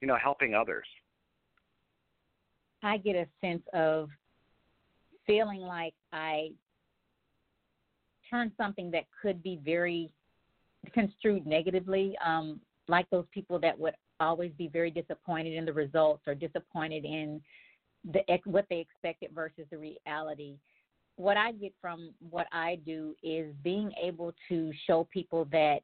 you 0.00 0.08
know, 0.08 0.16
helping 0.22 0.54
others. 0.54 0.86
I 2.82 2.98
get 2.98 3.16
a 3.16 3.26
sense 3.40 3.62
of 3.72 4.10
feeling 5.26 5.60
like 5.60 5.94
I 6.12 6.50
turned 8.28 8.52
something 8.58 8.90
that 8.90 9.04
could 9.22 9.42
be 9.42 9.58
very 9.64 10.10
construed 10.92 11.46
negatively, 11.46 12.16
um, 12.22 12.60
like 12.88 13.08
those 13.08 13.24
people 13.32 13.58
that 13.60 13.78
would 13.78 13.94
always 14.20 14.52
be 14.58 14.68
very 14.68 14.90
disappointed 14.90 15.54
in 15.54 15.64
the 15.64 15.72
results 15.72 16.22
or 16.26 16.34
disappointed 16.34 17.04
in 17.04 17.40
the 18.12 18.20
what 18.44 18.66
they 18.68 18.80
expected 18.80 19.30
versus 19.34 19.64
the 19.70 19.78
reality. 19.78 20.56
What 21.16 21.36
I 21.36 21.52
get 21.52 21.72
from 21.80 22.10
what 22.30 22.46
I 22.52 22.78
do 22.84 23.14
is 23.22 23.54
being 23.62 23.92
able 24.02 24.34
to 24.48 24.72
show 24.86 25.06
people 25.12 25.46
that 25.52 25.80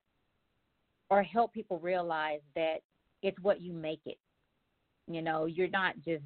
or 1.09 1.23
help 1.23 1.53
people 1.53 1.79
realize 1.79 2.41
that 2.55 2.79
it's 3.23 3.39
what 3.41 3.61
you 3.61 3.73
make 3.73 4.01
it. 4.07 4.19
You 5.07 5.23
know, 5.23 5.47
you're 5.47 5.69
not 5.69 5.95
just 6.05 6.23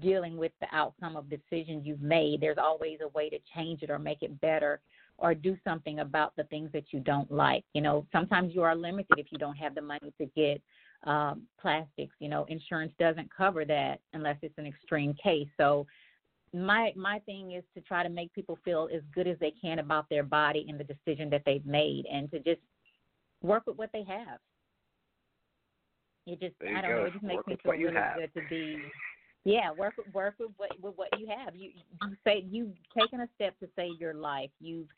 dealing 0.00 0.36
with 0.36 0.52
the 0.60 0.66
outcome 0.72 1.16
of 1.16 1.30
decisions 1.30 1.86
you've 1.86 2.02
made. 2.02 2.40
There's 2.40 2.58
always 2.58 2.98
a 3.02 3.08
way 3.08 3.30
to 3.30 3.38
change 3.54 3.82
it 3.82 3.90
or 3.90 3.98
make 3.98 4.22
it 4.22 4.40
better 4.40 4.80
or 5.18 5.34
do 5.34 5.56
something 5.64 6.00
about 6.00 6.34
the 6.36 6.44
things 6.44 6.70
that 6.72 6.84
you 6.90 7.00
don't 7.00 7.30
like. 7.30 7.64
You 7.72 7.80
know, 7.80 8.06
sometimes 8.12 8.54
you 8.54 8.62
are 8.62 8.74
limited 8.74 9.18
if 9.18 9.26
you 9.30 9.38
don't 9.38 9.56
have 9.56 9.74
the 9.74 9.80
money 9.80 10.12
to 10.18 10.26
get 10.36 10.60
um, 11.04 11.42
plastics. 11.60 12.14
You 12.18 12.28
know, 12.28 12.44
insurance 12.48 12.92
doesn't 12.98 13.28
cover 13.34 13.64
that 13.64 14.00
unless 14.12 14.36
it's 14.42 14.58
an 14.58 14.66
extreme 14.66 15.14
case. 15.22 15.48
So 15.56 15.86
my 16.52 16.92
my 16.96 17.18
thing 17.20 17.52
is 17.52 17.64
to 17.74 17.80
try 17.80 18.02
to 18.02 18.08
make 18.08 18.32
people 18.32 18.58
feel 18.64 18.88
as 18.94 19.02
good 19.14 19.26
as 19.26 19.38
they 19.38 19.52
can 19.60 19.78
about 19.78 20.08
their 20.08 20.22
body 20.22 20.66
and 20.68 20.78
the 20.78 20.84
decision 20.84 21.30
that 21.30 21.42
they've 21.44 21.66
made, 21.66 22.06
and 22.10 22.30
to 22.30 22.38
just 22.40 22.60
work 23.42 23.64
with 23.66 23.76
what 23.76 23.90
they 23.92 24.04
have. 24.04 24.38
It 26.26 26.40
just 26.40 26.54
I 26.62 26.80
don't 26.80 26.90
go. 26.90 26.96
know. 26.96 27.04
It 27.04 27.12
just 27.12 27.24
makes 27.24 27.36
Work 27.36 27.48
me 27.48 27.56
feel 27.62 27.72
really 27.72 27.92
good 27.92 28.34
to 28.34 28.48
be. 28.48 28.78
Yeah, 29.44 29.70
work 29.70 29.94
work 30.12 30.34
with 30.40 30.50
what 30.56 30.70
with 30.80 30.94
what 30.96 31.08
you 31.18 31.28
have. 31.28 31.54
You 31.54 31.70
you 32.02 32.16
say 32.24 32.44
you've 32.48 32.74
taken 32.98 33.20
a 33.20 33.28
step 33.36 33.58
to 33.60 33.68
save 33.76 34.00
your 34.00 34.14
life. 34.14 34.50
You've 34.60 34.88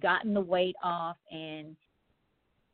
gotten 0.00 0.34
the 0.34 0.40
weight 0.40 0.74
off 0.82 1.16
and 1.30 1.76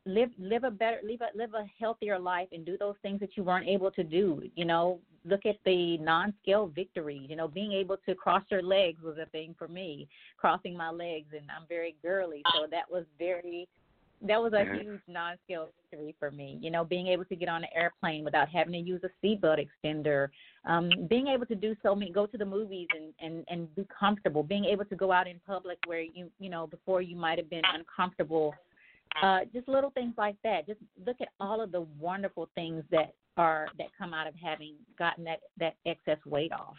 live 0.05 0.29
live 0.39 0.63
a 0.63 0.71
better 0.71 0.99
live 1.03 1.21
a 1.21 1.37
live 1.37 1.53
a 1.53 1.65
healthier 1.79 2.17
life 2.17 2.47
and 2.51 2.65
do 2.65 2.77
those 2.77 2.95
things 3.01 3.19
that 3.19 3.37
you 3.37 3.43
weren't 3.43 3.67
able 3.67 3.91
to 3.91 4.03
do 4.03 4.41
you 4.55 4.65
know? 4.65 4.99
Look 5.23 5.45
at 5.45 5.57
the 5.65 5.99
non 5.99 6.33
scale 6.41 6.71
victories 6.73 7.27
you 7.29 7.35
know? 7.35 7.47
Being 7.47 7.73
able 7.73 7.97
to 8.07 8.15
cross 8.15 8.43
your 8.49 8.63
legs 8.63 9.01
was 9.03 9.17
a 9.21 9.27
thing 9.27 9.53
for 9.57 9.67
me 9.67 10.07
crossing 10.37 10.75
my 10.75 10.89
legs 10.89 11.27
and 11.33 11.45
i'm 11.55 11.67
very 11.69 11.95
girly 12.01 12.41
so 12.55 12.65
that 12.71 12.89
was 12.89 13.05
very 13.19 13.67
that 14.23 14.41
was 14.41 14.53
a 14.53 14.63
huge 14.63 15.01
non 15.07 15.35
scale 15.43 15.69
victory 15.91 16.15
for 16.17 16.31
me 16.31 16.57
you 16.61 16.71
know? 16.71 16.83
Being 16.83 17.07
able 17.07 17.25
to 17.25 17.35
get 17.35 17.49
on 17.49 17.63
an 17.63 17.69
airplane 17.75 18.23
without 18.23 18.49
having 18.49 18.73
to 18.73 18.79
use 18.79 19.01
a 19.03 19.25
seatbelt 19.25 19.63
extender 19.63 20.29
um 20.65 20.89
being 21.09 21.27
able 21.27 21.45
to 21.45 21.55
do 21.55 21.75
so 21.83 21.93
many 21.93 22.11
go 22.11 22.25
to 22.25 22.39
the 22.39 22.45
movies 22.45 22.87
and 22.95 23.13
and 23.19 23.45
and 23.49 23.75
be 23.75 23.85
comfortable 23.99 24.41
being 24.41 24.65
able 24.65 24.85
to 24.85 24.95
go 24.95 25.11
out 25.11 25.27
in 25.27 25.39
public 25.45 25.77
where 25.85 26.01
you 26.01 26.27
you 26.39 26.49
know 26.49 26.65
before 26.65 27.03
you 27.03 27.15
might 27.15 27.37
have 27.37 27.51
been 27.51 27.63
uncomfortable 27.75 28.55
uh, 29.21 29.39
just 29.53 29.67
little 29.67 29.91
things 29.91 30.13
like 30.17 30.35
that. 30.43 30.67
Just 30.67 30.79
look 31.05 31.17
at 31.21 31.29
all 31.39 31.61
of 31.61 31.71
the 31.71 31.85
wonderful 31.99 32.49
things 32.55 32.83
that 32.91 33.13
are 33.37 33.67
that 33.77 33.87
come 33.97 34.13
out 34.13 34.27
of 34.27 34.33
having 34.35 34.75
gotten 34.97 35.23
that 35.23 35.39
that 35.59 35.75
excess 35.85 36.17
weight 36.25 36.51
off. 36.51 36.75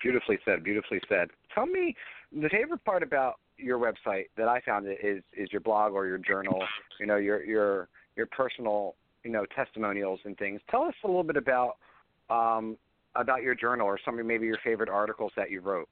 Beautifully 0.00 0.38
said. 0.44 0.64
Beautifully 0.64 1.00
said. 1.08 1.28
Tell 1.54 1.66
me 1.66 1.94
the 2.32 2.48
favorite 2.48 2.84
part 2.84 3.02
about 3.02 3.36
your 3.56 3.78
website 3.78 4.26
that 4.36 4.48
I 4.48 4.60
found 4.60 4.86
it 4.86 4.98
is 5.02 5.22
is 5.36 5.48
your 5.52 5.60
blog 5.60 5.92
or 5.92 6.06
your 6.06 6.18
journal. 6.18 6.62
You 7.00 7.06
know 7.06 7.16
your 7.16 7.44
your 7.44 7.88
your 8.16 8.26
personal 8.26 8.94
you 9.24 9.30
know 9.30 9.46
testimonials 9.54 10.20
and 10.24 10.36
things. 10.36 10.60
Tell 10.70 10.82
us 10.82 10.94
a 11.04 11.06
little 11.06 11.24
bit 11.24 11.36
about 11.36 11.76
um, 12.30 12.76
about 13.16 13.42
your 13.42 13.54
journal 13.54 13.86
or 13.86 13.98
some 14.04 14.18
of 14.18 14.26
maybe 14.26 14.46
your 14.46 14.58
favorite 14.64 14.88
articles 14.88 15.32
that 15.36 15.50
you 15.50 15.60
wrote. 15.60 15.88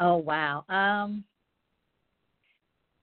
Oh 0.00 0.16
wow. 0.16 0.64
Um 0.68 1.24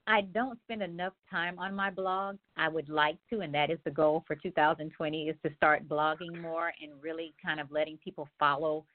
I 0.07 0.21
don't 0.21 0.57
spend 0.63 0.81
enough 0.81 1.11
time 1.29 1.59
on 1.59 1.75
my 1.75 1.89
blog. 1.89 2.37
I 2.55 2.69
would 2.69 2.87
like 2.87 3.17
to, 3.29 3.41
and 3.41 3.53
that 3.53 3.69
is 3.69 3.77
the 3.83 3.91
goal 3.91 4.23
for 4.25 4.37
2020 4.37 5.23
is 5.23 5.35
to 5.43 5.53
start 5.57 5.87
blogging 5.87 6.41
more 6.41 6.71
and 6.81 6.91
really 7.01 7.33
kind 7.43 7.59
of 7.59 7.69
letting 7.71 7.97
people 7.97 8.29
follow 8.39 8.85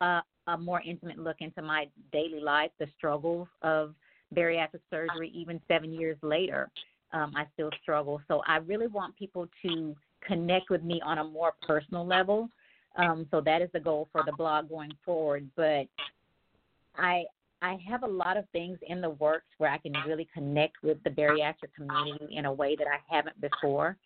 uh, 0.00 0.20
a 0.48 0.58
more 0.58 0.82
intimate 0.84 1.18
look 1.18 1.36
into 1.38 1.62
my 1.62 1.86
daily 2.12 2.40
life, 2.40 2.72
the 2.80 2.88
struggles 2.96 3.46
of 3.62 3.94
bariatric 4.34 4.80
surgery, 4.90 5.30
even 5.34 5.60
seven 5.68 5.92
years 5.92 6.16
later. 6.22 6.68
Um, 7.12 7.32
I 7.36 7.44
still 7.54 7.70
struggle. 7.80 8.20
So 8.26 8.42
I 8.46 8.56
really 8.56 8.88
want 8.88 9.16
people 9.16 9.48
to 9.62 9.94
connect 10.26 10.68
with 10.68 10.82
me 10.82 11.00
on 11.04 11.18
a 11.18 11.24
more 11.24 11.52
personal 11.62 12.04
level. 12.04 12.48
Um, 12.96 13.26
so 13.30 13.40
that 13.42 13.62
is 13.62 13.68
the 13.72 13.80
goal 13.80 14.08
for 14.10 14.24
the 14.26 14.32
blog 14.32 14.68
going 14.68 14.92
forward. 15.04 15.48
But 15.54 15.86
I 16.96 17.24
I 17.60 17.76
have 17.88 18.04
a 18.04 18.06
lot 18.08 18.36
of 18.36 18.44
things 18.50 18.78
in 18.86 19.00
the 19.00 19.10
works 19.10 19.46
where 19.58 19.70
I 19.70 19.78
can 19.78 19.92
really 20.06 20.28
connect 20.32 20.76
with 20.82 21.02
the 21.02 21.10
bariatric 21.10 21.74
community 21.74 22.36
in 22.36 22.44
a 22.44 22.52
way 22.52 22.76
that 22.76 22.86
I 22.86 23.14
haven't 23.14 23.40
before. 23.40 23.96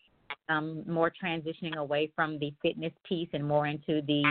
Um, 0.49 0.83
more 0.87 1.13
transitioning 1.23 1.77
away 1.77 2.11
from 2.17 2.39
the 2.39 2.55
fitness 2.63 2.93
piece 3.07 3.29
and 3.33 3.47
more 3.47 3.67
into 3.67 4.01
the 4.07 4.23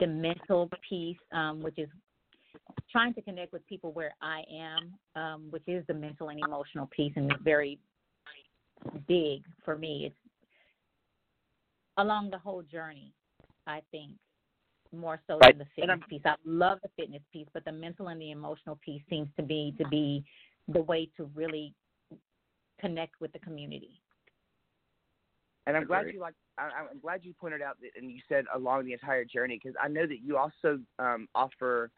the 0.00 0.06
mental 0.06 0.68
piece, 0.88 1.18
um, 1.32 1.62
which 1.62 1.78
is 1.78 1.88
trying 2.90 3.12
to 3.14 3.22
connect 3.22 3.52
with 3.52 3.64
people 3.66 3.92
where 3.92 4.14
I 4.22 4.42
am, 4.50 5.22
um, 5.22 5.46
which 5.50 5.62
is 5.68 5.84
the 5.86 5.94
mental 5.94 6.30
and 6.30 6.40
emotional 6.40 6.88
piece, 6.88 7.12
and 7.16 7.32
very 7.44 7.78
big 9.06 9.42
for 9.64 9.76
me. 9.76 10.06
It's 10.06 10.16
along 11.98 12.30
the 12.30 12.38
whole 12.38 12.62
journey, 12.62 13.12
I 13.66 13.82
think 13.90 14.12
more 14.92 15.20
so 15.26 15.38
Right. 15.38 15.56
than 15.56 15.58
the 15.58 15.64
fitness 15.74 16.00
piece. 16.08 16.22
I 16.24 16.36
love 16.44 16.80
the 16.82 16.88
fitness 16.90 17.22
piece, 17.32 17.48
but 17.52 17.64
the 17.64 17.72
mental 17.72 18.08
and 18.08 18.20
the 18.20 18.30
emotional 18.30 18.76
piece 18.76 19.02
seems 19.08 19.28
to 19.36 19.42
be 19.42 19.74
to 19.78 19.88
be 19.88 20.24
the 20.68 20.82
way 20.82 21.06
to 21.16 21.24
really 21.34 21.74
connect 22.78 23.20
with 23.20 23.32
the 23.32 23.38
community. 23.38 24.00
And 25.66 25.76
I'm 25.76 25.84
glad 25.86 26.12
you 26.12 26.20
like 26.20 26.34
I, 26.58 26.70
I'm 26.90 26.98
glad 27.00 27.24
you 27.24 27.34
pointed 27.34 27.62
out 27.62 27.78
that, 27.80 27.90
and 27.96 28.10
you 28.10 28.20
said 28.28 28.46
along 28.54 28.84
the 28.84 28.92
entire 28.92 29.24
journey 29.24 29.60
because 29.62 29.76
I 29.80 29.88
know 29.88 30.06
that 30.06 30.18
you 30.22 30.36
also 30.36 30.80
um, 30.98 31.28
offer 31.34 31.90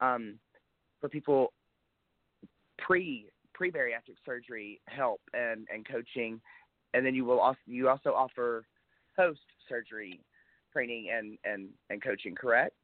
um, 0.00 0.38
for 1.00 1.08
people 1.08 1.52
pre 2.78 3.28
pre 3.52 3.70
bariatric 3.70 4.16
surgery 4.24 4.80
help 4.86 5.20
and 5.34 5.66
and 5.72 5.86
coaching, 5.86 6.40
and 6.94 7.04
then 7.04 7.14
you 7.14 7.24
will 7.24 7.40
also 7.40 7.60
you 7.66 7.88
also 7.88 8.10
offer 8.10 8.64
post 9.14 9.40
surgery 9.68 10.20
training 10.72 11.08
and 11.16 11.38
and 11.44 11.68
and 11.90 12.02
coaching. 12.02 12.34
Correct? 12.34 12.74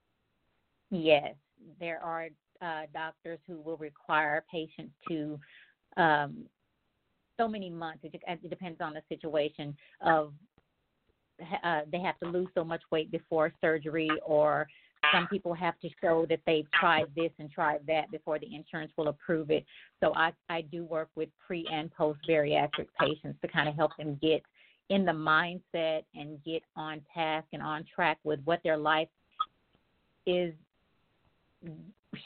Yes, 0.91 1.35
there 1.81 2.01
are 2.03 2.29
uh, 2.63 2.83
doctors 2.93 3.39
who 3.47 3.61
will 3.61 3.77
require 3.77 4.45
patients 4.51 4.93
to 5.09 5.39
um, 5.97 6.45
so 7.37 7.49
many 7.49 7.71
months. 7.71 8.01
It, 8.03 8.15
it 8.27 8.51
depends 8.51 8.81
on 8.81 8.95
the 8.95 9.03
situation 9.09 9.77
of 10.01 10.33
uh, 11.63 11.81
they 11.91 12.01
have 12.01 12.19
to 12.21 12.27
lose 12.27 12.49
so 12.55 12.65
much 12.65 12.81
weight 12.91 13.11
before 13.11 13.53
surgery, 13.61 14.11
or 14.25 14.67
some 15.13 15.27
people 15.29 15.53
have 15.55 15.79
to 15.81 15.89
show 16.01 16.27
that 16.29 16.41
they've 16.47 16.71
tried 16.73 17.07
this 17.15 17.31
and 17.39 17.51
tried 17.51 17.81
that 17.87 18.11
before 18.11 18.39
the 18.39 18.55
insurance 18.55 18.93
will 18.97 19.09
approve 19.09 19.51
it. 19.51 19.65
So 20.03 20.15
I, 20.15 20.33
I 20.49 20.63
do 20.63 20.85
work 20.85 21.09
with 21.15 21.29
pre 21.47 21.67
and 21.71 21.93
post 21.93 22.21
bariatric 22.29 22.87
patients 22.99 23.39
to 23.43 23.49
kind 23.49 23.69
of 23.69 23.75
help 23.75 23.93
them 23.99 24.19
get 24.23 24.43
in 24.89 25.05
the 25.05 25.13
mindset 25.13 26.03
and 26.15 26.43
get 26.45 26.63
on 26.77 27.01
task 27.13 27.47
and 27.53 27.63
on 27.63 27.85
track 27.93 28.19
with 28.25 28.41
what 28.45 28.61
their 28.63 28.77
life 28.77 29.09
is 30.27 30.53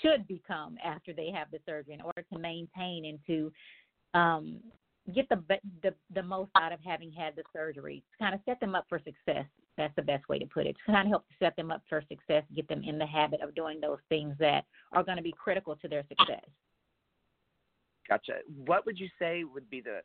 should 0.02 0.26
become 0.28 0.76
after 0.84 1.12
they 1.12 1.30
have 1.30 1.50
the 1.50 1.58
surgery 1.66 1.94
in 1.94 2.00
order 2.00 2.22
to 2.32 2.38
maintain 2.38 3.06
and 3.06 3.18
to 3.26 3.52
um, 4.18 4.58
get 5.14 5.28
the, 5.28 5.42
the 5.82 5.94
the 6.14 6.22
most 6.22 6.50
out 6.56 6.72
of 6.72 6.78
having 6.84 7.10
had 7.12 7.34
the 7.36 7.42
surgery. 7.52 8.02
To 8.12 8.24
kind 8.24 8.34
of 8.34 8.40
set 8.44 8.60
them 8.60 8.74
up 8.74 8.86
for 8.88 8.98
success. 8.98 9.46
That's 9.76 9.94
the 9.96 10.02
best 10.02 10.28
way 10.28 10.38
to 10.38 10.46
put 10.46 10.66
it. 10.66 10.76
To 10.86 10.92
kind 10.92 11.06
of 11.06 11.10
help 11.10 11.24
set 11.38 11.56
them 11.56 11.70
up 11.70 11.82
for 11.88 12.02
success, 12.08 12.42
get 12.54 12.68
them 12.68 12.82
in 12.84 12.98
the 12.98 13.06
habit 13.06 13.40
of 13.40 13.54
doing 13.54 13.80
those 13.80 13.98
things 14.08 14.34
that 14.38 14.64
are 14.92 15.02
going 15.02 15.16
to 15.16 15.22
be 15.22 15.32
critical 15.32 15.76
to 15.76 15.88
their 15.88 16.04
success. 16.08 16.44
Gotcha. 18.08 18.38
What 18.66 18.84
would 18.84 18.98
you 18.98 19.08
say 19.18 19.44
would 19.44 19.70
be 19.70 19.80
the 19.80 20.00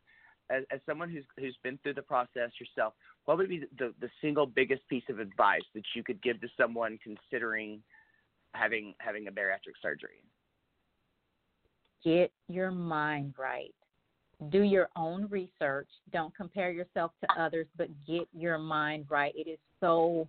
as, 0.50 0.64
as 0.70 0.80
someone 0.86 1.10
who's 1.10 1.24
who's 1.38 1.56
been 1.62 1.78
through 1.82 1.94
the 1.94 2.02
process 2.02 2.50
yourself, 2.60 2.94
what 3.24 3.38
would 3.38 3.48
be 3.48 3.64
the, 3.78 3.92
the, 4.00 4.08
single 4.20 4.46
biggest 4.46 4.86
piece 4.88 5.04
of 5.08 5.18
advice 5.18 5.62
that 5.74 5.84
you 5.94 6.02
could 6.02 6.22
give 6.22 6.40
to 6.40 6.48
someone 6.56 6.98
considering 7.02 7.82
having 8.52 8.94
having 8.98 9.28
a 9.28 9.30
bariatric 9.30 9.76
surgery? 9.82 10.22
Get 12.04 12.30
your 12.48 12.70
mind 12.70 13.34
right 13.38 13.74
do 14.50 14.62
your 14.62 14.88
own 14.96 15.26
research. 15.30 15.88
Don't 16.12 16.34
compare 16.34 16.70
yourself 16.70 17.12
to 17.22 17.40
others, 17.40 17.66
but 17.76 17.88
get 18.06 18.28
your 18.32 18.58
mind 18.58 19.06
right. 19.08 19.32
It 19.34 19.48
is 19.48 19.58
so 19.80 20.28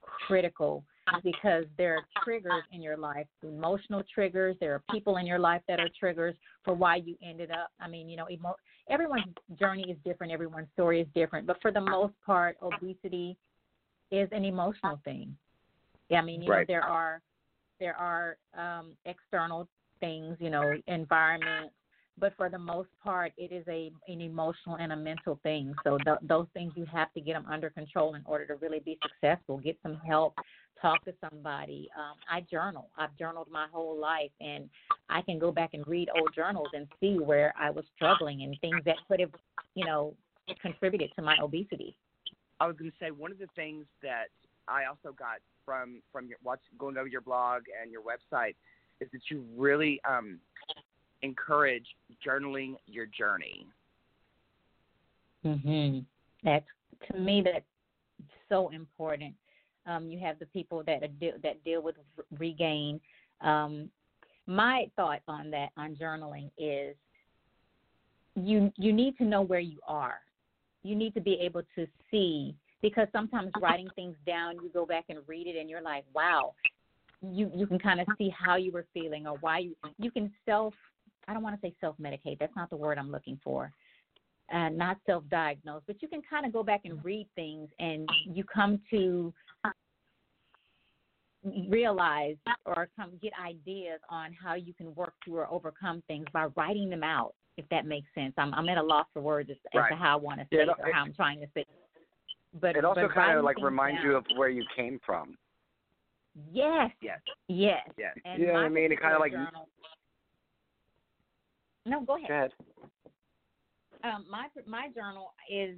critical 0.00 0.84
because 1.22 1.64
there 1.76 1.96
are 1.96 2.04
triggers 2.24 2.62
in 2.72 2.82
your 2.82 2.96
life, 2.96 3.26
emotional 3.42 4.02
triggers. 4.12 4.56
There 4.58 4.74
are 4.74 4.82
people 4.90 5.18
in 5.18 5.26
your 5.26 5.38
life 5.38 5.62
that 5.68 5.78
are 5.78 5.88
triggers 5.98 6.34
for 6.64 6.74
why 6.74 6.96
you 6.96 7.16
ended 7.22 7.50
up. 7.50 7.70
I 7.80 7.88
mean, 7.88 8.08
you 8.08 8.16
know, 8.16 8.28
emo- 8.30 8.56
everyone's 8.88 9.34
journey 9.58 9.90
is 9.90 9.96
different, 10.04 10.32
everyone's 10.32 10.68
story 10.74 11.00
is 11.00 11.06
different, 11.14 11.46
but 11.46 11.60
for 11.62 11.70
the 11.70 11.80
most 11.80 12.14
part, 12.24 12.56
obesity 12.62 13.36
is 14.10 14.28
an 14.32 14.44
emotional 14.44 15.00
thing. 15.04 15.36
I 16.14 16.20
mean, 16.20 16.42
you 16.42 16.50
right. 16.50 16.68
know, 16.68 16.74
there 16.74 16.82
are 16.82 17.20
there 17.80 17.96
are 17.96 18.36
um, 18.56 18.92
external 19.04 19.66
things, 20.00 20.36
you 20.38 20.50
know, 20.50 20.74
environment, 20.86 21.72
but 22.18 22.32
for 22.36 22.48
the 22.48 22.58
most 22.58 22.88
part, 23.02 23.32
it 23.36 23.52
is 23.52 23.64
a 23.68 23.90
an 24.08 24.20
emotional 24.20 24.76
and 24.76 24.92
a 24.92 24.96
mental 24.96 25.38
thing. 25.42 25.74
So 25.82 25.98
th- 26.04 26.18
those 26.22 26.46
things 26.54 26.72
you 26.76 26.86
have 26.86 27.12
to 27.14 27.20
get 27.20 27.34
them 27.34 27.46
under 27.50 27.70
control 27.70 28.14
in 28.14 28.22
order 28.24 28.46
to 28.46 28.54
really 28.56 28.80
be 28.80 28.98
successful. 29.02 29.58
Get 29.58 29.76
some 29.82 29.96
help, 29.96 30.34
talk 30.80 31.04
to 31.06 31.14
somebody. 31.28 31.88
Um, 31.96 32.16
I 32.30 32.42
journal. 32.42 32.88
I've 32.96 33.16
journaled 33.16 33.48
my 33.50 33.66
whole 33.72 33.98
life, 33.98 34.30
and 34.40 34.68
I 35.08 35.22
can 35.22 35.38
go 35.38 35.50
back 35.50 35.70
and 35.74 35.86
read 35.86 36.08
old 36.16 36.34
journals 36.34 36.68
and 36.72 36.86
see 37.00 37.18
where 37.18 37.52
I 37.58 37.70
was 37.70 37.84
struggling 37.96 38.42
and 38.42 38.56
things 38.60 38.80
that 38.84 38.96
could 39.08 39.20
have, 39.20 39.32
you 39.74 39.84
know, 39.84 40.14
contributed 40.62 41.10
to 41.16 41.22
my 41.22 41.36
obesity. 41.42 41.96
I 42.60 42.66
was 42.66 42.76
going 42.76 42.90
to 42.90 42.96
say 43.00 43.10
one 43.10 43.32
of 43.32 43.38
the 43.38 43.48
things 43.56 43.86
that 44.02 44.26
I 44.68 44.84
also 44.84 45.14
got 45.16 45.38
from 45.64 46.02
from 46.12 46.28
your 46.28 46.38
watch 46.44 46.60
going 46.78 46.96
over 46.96 47.08
your 47.08 47.22
blog 47.22 47.62
and 47.80 47.90
your 47.90 48.02
website 48.02 48.54
is 49.00 49.08
that 49.12 49.22
you 49.30 49.44
really 49.56 50.00
um, 50.08 50.38
encourage 51.24 51.86
journaling 52.24 52.76
your 52.86 53.06
journey. 53.06 53.66
Mhm. 55.44 56.04
That's 56.42 56.66
to 57.10 57.18
me 57.18 57.42
that's 57.42 57.64
so 58.48 58.68
important. 58.70 59.34
Um, 59.86 60.08
you 60.08 60.18
have 60.20 60.38
the 60.38 60.46
people 60.46 60.82
that 60.84 61.02
are 61.02 61.38
that 61.42 61.62
deal 61.64 61.82
with 61.82 61.96
regain. 62.38 63.00
Um, 63.40 63.90
my 64.46 64.90
thought 64.96 65.22
on 65.26 65.50
that 65.50 65.70
on 65.76 65.96
journaling 65.96 66.50
is 66.58 66.96
you 68.34 68.72
you 68.76 68.92
need 68.92 69.16
to 69.18 69.24
know 69.24 69.42
where 69.42 69.60
you 69.60 69.80
are. 69.86 70.20
You 70.82 70.94
need 70.94 71.14
to 71.14 71.20
be 71.20 71.34
able 71.34 71.62
to 71.76 71.86
see 72.10 72.54
because 72.82 73.08
sometimes 73.12 73.50
writing 73.60 73.88
things 73.94 74.16
down, 74.26 74.56
you 74.62 74.68
go 74.68 74.84
back 74.84 75.06
and 75.08 75.18
read 75.26 75.46
it 75.46 75.56
and 75.58 75.70
you're 75.70 75.82
like, 75.82 76.04
wow, 76.14 76.54
you 77.22 77.50
you 77.54 77.66
can 77.66 77.78
kind 77.78 78.00
of 78.00 78.06
see 78.18 78.30
how 78.30 78.56
you 78.56 78.72
were 78.72 78.86
feeling 78.92 79.26
or 79.26 79.36
why 79.40 79.58
you 79.58 79.74
you 79.98 80.10
can 80.10 80.32
self 80.44 80.74
I 81.28 81.34
don't 81.34 81.42
want 81.42 81.60
to 81.60 81.66
say 81.66 81.74
self 81.80 81.96
medicate. 82.00 82.38
That's 82.38 82.54
not 82.56 82.70
the 82.70 82.76
word 82.76 82.98
I'm 82.98 83.10
looking 83.10 83.38
for. 83.42 83.72
And 84.50 84.76
not 84.76 84.98
self 85.06 85.24
diagnose, 85.30 85.82
but 85.86 86.02
you 86.02 86.08
can 86.08 86.20
kind 86.28 86.44
of 86.44 86.52
go 86.52 86.62
back 86.62 86.82
and 86.84 87.02
read 87.04 87.26
things 87.34 87.68
and 87.78 88.08
you 88.26 88.44
come 88.44 88.80
to 88.90 89.32
realize 91.68 92.36
or 92.64 92.88
come 92.96 93.12
get 93.22 93.32
ideas 93.42 94.00
on 94.08 94.32
how 94.32 94.54
you 94.54 94.72
can 94.74 94.94
work 94.94 95.14
through 95.24 95.36
or 95.36 95.52
overcome 95.52 96.02
things 96.06 96.26
by 96.32 96.46
writing 96.56 96.88
them 96.88 97.02
out, 97.02 97.34
if 97.56 97.68
that 97.70 97.86
makes 97.86 98.08
sense. 98.14 98.32
I'm, 98.38 98.52
I'm 98.54 98.68
at 98.68 98.78
a 98.78 98.82
loss 98.82 99.06
for 99.12 99.20
words 99.20 99.50
as, 99.50 99.56
right. 99.74 99.92
as 99.92 99.96
to 99.98 100.02
how 100.02 100.14
I 100.14 100.20
want 100.20 100.40
to 100.40 100.44
say 100.44 100.56
yeah, 100.58 100.62
it 100.62 100.68
or 100.68 100.92
how 100.92 101.02
I'm 101.02 101.14
trying 101.14 101.40
to 101.40 101.46
say. 101.54 101.64
But 102.60 102.76
it 102.76 102.84
also 102.84 103.02
but 103.02 103.14
kind 103.14 103.38
of 103.38 103.44
like 103.44 103.60
reminds 103.62 103.98
down, 103.98 104.06
you 104.06 104.16
of 104.16 104.24
where 104.36 104.48
you 104.48 104.64
came 104.76 105.00
from. 105.04 105.36
Yes. 106.52 106.90
Yes. 107.00 107.20
Yes. 107.48 107.88
Yes. 107.98 108.16
And 108.24 108.40
You 108.40 108.48
know 108.48 108.54
what 108.54 108.64
I 108.64 108.68
mean? 108.68 108.92
It 108.92 109.00
kinda 109.00 109.18
like- 109.18 109.32
journal, 109.32 109.68
No, 111.86 112.02
go 112.02 112.16
ahead. 112.16 112.28
Go 112.28 112.34
ahead. 112.34 112.50
um, 114.04 114.26
my 114.30 114.48
my 114.66 114.88
journal 114.94 115.32
is 115.50 115.76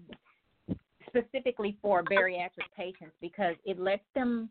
specifically 1.09 1.77
for 1.81 2.03
bariatric 2.03 2.69
patients 2.77 3.15
because 3.21 3.55
it 3.65 3.79
lets 3.79 4.05
them 4.15 4.51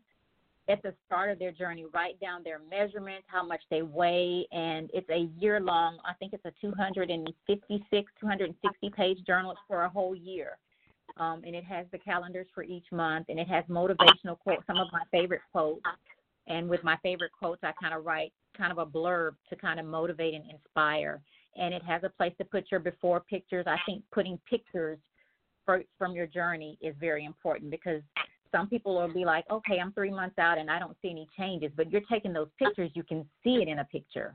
at 0.68 0.82
the 0.82 0.92
start 1.06 1.30
of 1.30 1.38
their 1.38 1.52
journey 1.52 1.84
write 1.94 2.18
down 2.18 2.42
their 2.42 2.58
measurements, 2.58 3.24
how 3.28 3.44
much 3.46 3.60
they 3.70 3.82
weigh, 3.82 4.46
and 4.50 4.90
it's 4.92 5.08
a 5.10 5.28
year 5.38 5.60
long. 5.60 5.98
I 6.04 6.12
think 6.14 6.32
it's 6.32 6.44
a 6.44 6.52
256, 6.60 8.12
260 8.20 8.90
page 8.90 9.18
journal 9.26 9.54
for 9.68 9.84
a 9.84 9.88
whole 9.88 10.14
year. 10.14 10.58
Um, 11.18 11.42
and 11.46 11.54
it 11.54 11.64
has 11.64 11.86
the 11.92 11.98
calendars 11.98 12.48
for 12.52 12.62
each 12.64 12.86
month, 12.90 13.26
and 13.28 13.38
it 13.38 13.48
has 13.48 13.64
motivational 13.70 14.38
quotes, 14.38 14.66
some 14.66 14.76
of 14.76 14.88
my 14.92 15.02
favorite 15.12 15.40
quotes. 15.52 15.82
And 16.48 16.68
with 16.68 16.82
my 16.82 16.96
favorite 17.02 17.32
quotes, 17.38 17.62
I 17.62 17.72
kind 17.80 17.94
of 17.94 18.04
write 18.04 18.32
kind 18.56 18.72
of 18.72 18.78
a 18.78 18.86
blurb 18.86 19.32
to 19.50 19.56
kind 19.56 19.78
of 19.78 19.86
motivate 19.86 20.34
and 20.34 20.44
inspire 20.50 21.20
and 21.58 21.74
it 21.74 21.82
has 21.82 22.02
a 22.04 22.08
place 22.10 22.32
to 22.38 22.44
put 22.44 22.64
your 22.70 22.80
before 22.80 23.20
pictures. 23.20 23.64
I 23.66 23.76
think 23.86 24.02
putting 24.12 24.38
pictures 24.48 24.98
for, 25.64 25.82
from 25.98 26.12
your 26.12 26.26
journey 26.26 26.78
is 26.80 26.94
very 27.00 27.24
important 27.24 27.70
because 27.70 28.02
some 28.52 28.68
people 28.68 28.94
will 28.94 29.12
be 29.12 29.24
like, 29.24 29.44
okay, 29.50 29.78
I'm 29.80 29.92
three 29.92 30.10
months 30.10 30.38
out 30.38 30.58
and 30.58 30.70
I 30.70 30.78
don't 30.78 30.96
see 31.02 31.10
any 31.10 31.28
changes, 31.36 31.70
but 31.76 31.90
you're 31.90 32.02
taking 32.10 32.32
those 32.32 32.48
pictures, 32.58 32.90
you 32.94 33.02
can 33.02 33.28
see 33.42 33.56
it 33.56 33.68
in 33.68 33.80
a 33.80 33.84
picture, 33.84 34.34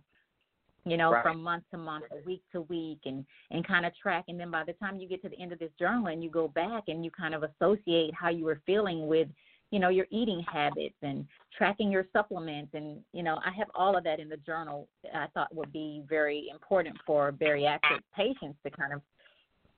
you 0.86 0.97
know, 0.97 1.12
Right. 1.12 1.23
from 1.23 1.41
month 1.41 1.63
to 1.71 1.77
month 1.77 2.05
or 2.12 2.21
week 2.25 2.43
to 2.51 2.62
week 2.62 2.99
and, 3.05 3.25
and 3.51 3.65
kind 3.65 3.86
of 3.86 3.95
track. 3.95 4.25
And 4.27 4.39
then 4.39 4.51
by 4.51 4.63
the 4.63 4.73
time 4.73 4.99
you 4.99 5.07
get 5.07 5.21
to 5.23 5.29
the 5.29 5.39
end 5.39 5.53
of 5.53 5.60
this 5.60 5.71
journal 5.79 6.07
and 6.07 6.23
you 6.23 6.29
go 6.29 6.47
back 6.49 6.84
and 6.88 7.03
you 7.05 7.12
kind 7.12 7.34
of 7.34 7.43
associate 7.43 8.13
how 8.13 8.29
you 8.29 8.45
were 8.45 8.62
feeling 8.65 9.07
with 9.07 9.27
you 9.71 9.79
know 9.79 9.89
your 9.89 10.05
eating 10.12 10.43
habits 10.51 10.95
and 11.01 11.25
tracking 11.57 11.91
your 11.91 12.05
supplements 12.13 12.69
and 12.73 12.99
you 13.13 13.23
know 13.23 13.39
i 13.45 13.51
have 13.51 13.67
all 13.73 13.97
of 13.97 14.03
that 14.03 14.19
in 14.19 14.29
the 14.29 14.38
journal 14.38 14.88
i 15.13 15.25
thought 15.34 15.53
would 15.55 15.71
be 15.73 16.03
very 16.07 16.47
important 16.51 16.95
for 17.05 17.31
bariatric 17.31 18.01
patients 18.15 18.57
to 18.63 18.69
kind 18.69 18.93
of 18.93 19.01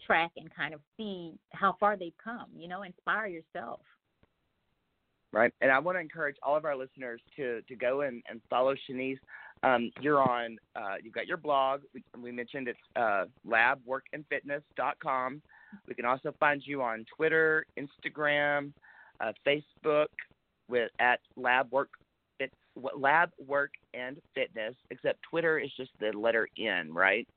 track 0.05 0.31
and 0.35 0.53
kind 0.53 0.73
of 0.73 0.81
see 0.97 1.33
how 1.51 1.75
far 1.79 1.95
they've 1.95 2.17
come 2.21 2.47
you 2.55 2.67
know 2.67 2.83
inspire 2.83 3.27
yourself 3.27 3.79
Right. 5.33 5.51
And 5.61 5.71
I 5.71 5.79
want 5.79 5.95
to 5.95 5.99
encourage 5.99 6.35
all 6.43 6.55
of 6.55 6.63
our 6.63 6.75
listeners 6.77 7.19
to 7.37 7.63
to 7.67 7.75
go 7.75 8.01
and, 8.01 8.21
and 8.29 8.39
follow 8.51 8.75
Shenese. 8.87 9.17
Um, 9.63 9.91
you're 9.99 10.21
on. 10.21 10.57
Uh, 10.75 10.95
you've 11.01 11.15
got 11.15 11.25
your 11.25 11.37
blog. 11.37 11.81
We, 11.93 12.03
we 12.21 12.31
mentioned 12.31 12.67
it's 12.67 12.77
uh, 12.95 13.25
labworkandfitness.com. 13.47 15.41
We 15.87 15.95
can 15.95 16.05
also 16.05 16.35
find 16.39 16.61
you 16.63 16.83
on 16.83 17.03
Twitter, 17.15 17.65
Instagram, 17.79 18.73
uh, 19.19 19.31
Facebook 19.45 20.07
with 20.69 20.91
at 20.99 21.19
Lab 21.35 21.71
Work 21.71 21.89
Fit, 22.37 22.51
Lab 22.97 23.31
Work 23.45 23.71
and 23.93 24.17
Fitness. 24.33 24.75
Except 24.89 25.19
Twitter 25.29 25.59
is 25.59 25.71
just 25.77 25.91
the 25.99 26.11
letter 26.17 26.47
N, 26.57 26.93
right? 26.93 27.27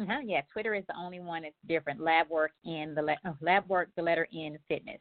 uh-huh. 0.00 0.20
yeah 0.24 0.40
twitter 0.52 0.74
is 0.76 0.84
the 0.86 0.96
only 0.96 1.18
one 1.18 1.42
that's 1.42 1.56
different 1.66 1.98
lab 2.00 2.30
work 2.30 2.52
and 2.64 2.96
the 2.96 3.02
le- 3.02 3.18
oh, 3.26 3.36
lab 3.40 3.68
work 3.68 3.88
the 3.96 4.02
letter 4.02 4.28
n 4.32 4.56
fitness 4.68 5.00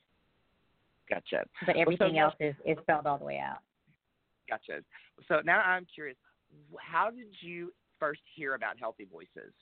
Gotcha. 1.10 1.45
But 1.65 1.78
everything 1.78 2.15
now- 2.15 2.26
else 2.26 2.36
is 2.39 2.56
is 2.65 2.78
spelled 2.82 3.06
all 3.06 3.17
the 3.17 3.26
way 3.26 3.39
out. 3.39 3.60
Gotcha. 4.50 4.84
So 5.28 5.41
now 5.43 5.62
I'm 5.62 5.86
curious, 5.93 6.17
how 6.80 7.10
did 7.10 7.28
you 7.41 7.73
first 8.00 8.21
hear 8.36 8.56
about 8.56 8.78
Healthy 8.80 9.06
Voices? 9.12 9.54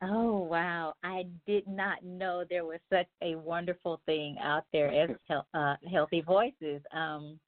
Oh 0.00 0.38
wow! 0.38 0.94
I 1.02 1.26
did 1.46 1.66
not 1.66 2.04
know 2.04 2.44
there 2.48 2.64
was 2.64 2.78
such 2.90 3.08
a 3.20 3.34
wonderful 3.34 4.00
thing 4.06 4.36
out 4.40 4.64
there 4.72 4.88
as 5.30 5.40
uh, 5.54 5.74
Healthy 5.90 6.20
Voices. 6.20 6.80
Um, 6.92 7.38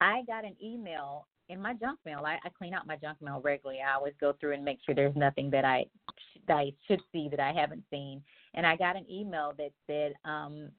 I 0.00 0.22
got 0.26 0.44
an 0.44 0.56
email 0.62 1.26
in 1.50 1.60
my 1.60 1.74
junk 1.74 1.98
mail. 2.06 2.22
I, 2.24 2.38
I 2.44 2.48
clean 2.56 2.72
out 2.72 2.86
my 2.86 2.96
junk 2.96 3.20
mail 3.20 3.40
regularly. 3.44 3.80
I 3.82 3.94
always 3.94 4.14
go 4.20 4.34
through 4.40 4.54
and 4.54 4.64
make 4.64 4.78
sure 4.84 4.94
there's 4.94 5.16
nothing 5.16 5.50
that 5.50 5.64
I 5.64 5.84
that 6.48 6.56
I 6.56 6.72
should 6.86 7.00
see 7.12 7.28
that 7.28 7.40
I 7.40 7.52
haven't 7.52 7.84
seen. 7.90 8.22
And 8.54 8.66
I 8.66 8.76
got 8.76 8.96
an 8.96 9.04
email 9.10 9.52
that 9.58 9.72
said 9.86 10.14
um, 10.24 10.70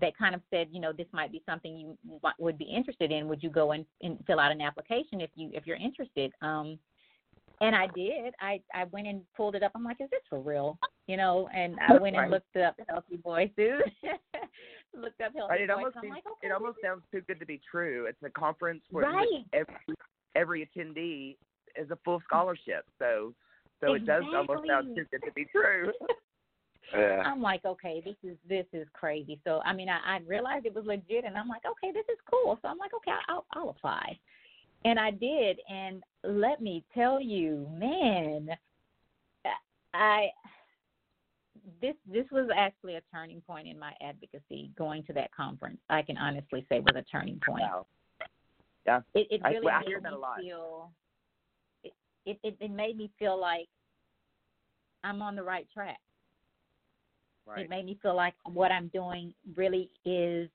that 0.00 0.16
kind 0.16 0.34
of 0.34 0.42
said, 0.50 0.68
you 0.70 0.80
know, 0.80 0.92
this 0.92 1.06
might 1.12 1.32
be 1.32 1.42
something 1.46 1.76
you 1.76 2.20
would 2.38 2.58
be 2.58 2.64
interested 2.64 3.10
in. 3.10 3.28
Would 3.28 3.42
you 3.42 3.50
go 3.50 3.72
and, 3.72 3.84
and 4.02 4.22
fill 4.26 4.38
out 4.38 4.52
an 4.52 4.60
application 4.60 5.20
if 5.20 5.30
you 5.34 5.50
if 5.52 5.66
you're 5.66 5.76
interested? 5.76 6.32
Um, 6.42 6.78
and 7.60 7.74
I 7.74 7.86
did. 7.88 8.34
I 8.40 8.60
I 8.74 8.84
went 8.84 9.06
and 9.06 9.22
pulled 9.36 9.54
it 9.54 9.62
up. 9.62 9.72
I'm 9.74 9.84
like, 9.84 10.00
is 10.00 10.10
this 10.10 10.20
for 10.28 10.40
real? 10.40 10.78
You 11.06 11.16
know, 11.16 11.48
and 11.54 11.76
I 11.80 11.96
went 12.00 12.16
Right. 12.16 12.22
and 12.24 12.30
looked 12.30 12.56
up 12.56 12.76
Healthy 12.88 13.18
Voices. 13.22 13.82
looked 14.94 15.20
up 15.20 15.32
Healthy 15.34 15.50
Right, 15.50 15.60
it 15.60 15.66
Voices. 15.68 15.70
almost 15.76 15.96
I'm 15.96 16.02
seems, 16.02 16.14
like, 16.14 16.26
okay, 16.26 16.48
it 16.48 16.52
almost 16.52 16.78
sounds 16.82 17.02
too 17.12 17.20
good 17.22 17.40
to 17.40 17.46
be 17.46 17.60
true. 17.70 18.06
It's 18.06 18.22
a 18.24 18.30
conference 18.30 18.82
where 18.90 19.04
Right. 19.06 19.44
every 19.52 19.96
every 20.34 20.66
attendee 20.66 21.36
is 21.76 21.90
a 21.90 21.96
full 22.04 22.20
scholarship. 22.24 22.84
So 22.98 23.34
so 23.80 23.94
it 23.94 24.06
does 24.06 24.24
almost 24.34 24.66
sound 24.66 24.94
too 24.96 25.04
good 25.10 25.22
to 25.24 25.32
be 25.32 25.44
true. 25.46 25.92
Yeah. 26.94 27.22
I'm 27.26 27.42
like, 27.42 27.64
okay, 27.64 28.00
this 28.04 28.14
is 28.22 28.36
this 28.48 28.66
is 28.72 28.86
crazy. 28.92 29.40
So 29.42 29.60
I 29.64 29.72
mean, 29.72 29.88
I, 29.88 29.98
I 30.06 30.20
realized 30.24 30.66
it 30.66 30.74
was 30.74 30.84
legit, 30.86 31.24
and 31.24 31.36
I'm 31.36 31.48
like, 31.48 31.62
okay, 31.68 31.92
this 31.92 32.04
is 32.08 32.18
cool. 32.30 32.60
So 32.62 32.68
I'm 32.68 32.78
like, 32.78 32.94
okay, 32.94 33.10
I'll 33.28 33.44
I'll 33.54 33.70
apply, 33.70 34.16
and 34.84 34.96
I 34.96 35.10
did. 35.10 35.58
And 35.68 36.04
let 36.26 36.60
me 36.60 36.84
tell 36.94 37.20
you, 37.20 37.66
man, 37.72 38.48
I 39.94 40.28
this 41.80 41.94
this 42.10 42.26
was 42.30 42.48
actually 42.54 42.96
a 42.96 43.02
turning 43.12 43.40
point 43.40 43.66
in 43.66 43.78
my 43.78 43.92
advocacy. 44.00 44.70
Going 44.76 45.02
to 45.04 45.12
that 45.14 45.34
conference, 45.34 45.78
I 45.88 46.02
can 46.02 46.16
honestly 46.16 46.66
say 46.68 46.80
was 46.80 46.94
a 46.96 47.02
turning 47.02 47.40
point. 47.46 47.62
Wow. 47.62 47.86
It 49.14 49.26
it 49.30 49.40
I- 49.44 49.50
really 49.50 49.64
well, 49.64 49.74
I 49.74 49.80
made 49.80 50.02
me 50.02 50.48
feel. 50.48 50.90
It, 51.84 51.92
it 52.24 52.38
it 52.42 52.56
it 52.60 52.70
made 52.70 52.96
me 52.96 53.10
feel 53.18 53.40
like 53.40 53.68
I'm 55.04 55.22
on 55.22 55.36
the 55.36 55.42
right 55.42 55.66
track. 55.72 55.98
Right. 57.46 57.60
It 57.60 57.70
made 57.70 57.86
me 57.86 57.98
feel 58.02 58.16
like 58.16 58.34
what 58.44 58.72
I'm 58.72 58.88
doing 58.88 59.32
really 59.54 59.88
is 60.04 60.48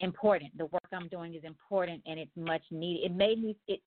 important. 0.00 0.56
The 0.56 0.66
work 0.66 0.88
I'm 0.92 1.08
doing 1.08 1.34
is 1.34 1.44
important 1.44 2.02
and 2.06 2.18
it's 2.18 2.30
much 2.34 2.62
needed. 2.70 3.10
It 3.10 3.14
made 3.14 3.42
me 3.42 3.56
it 3.68 3.80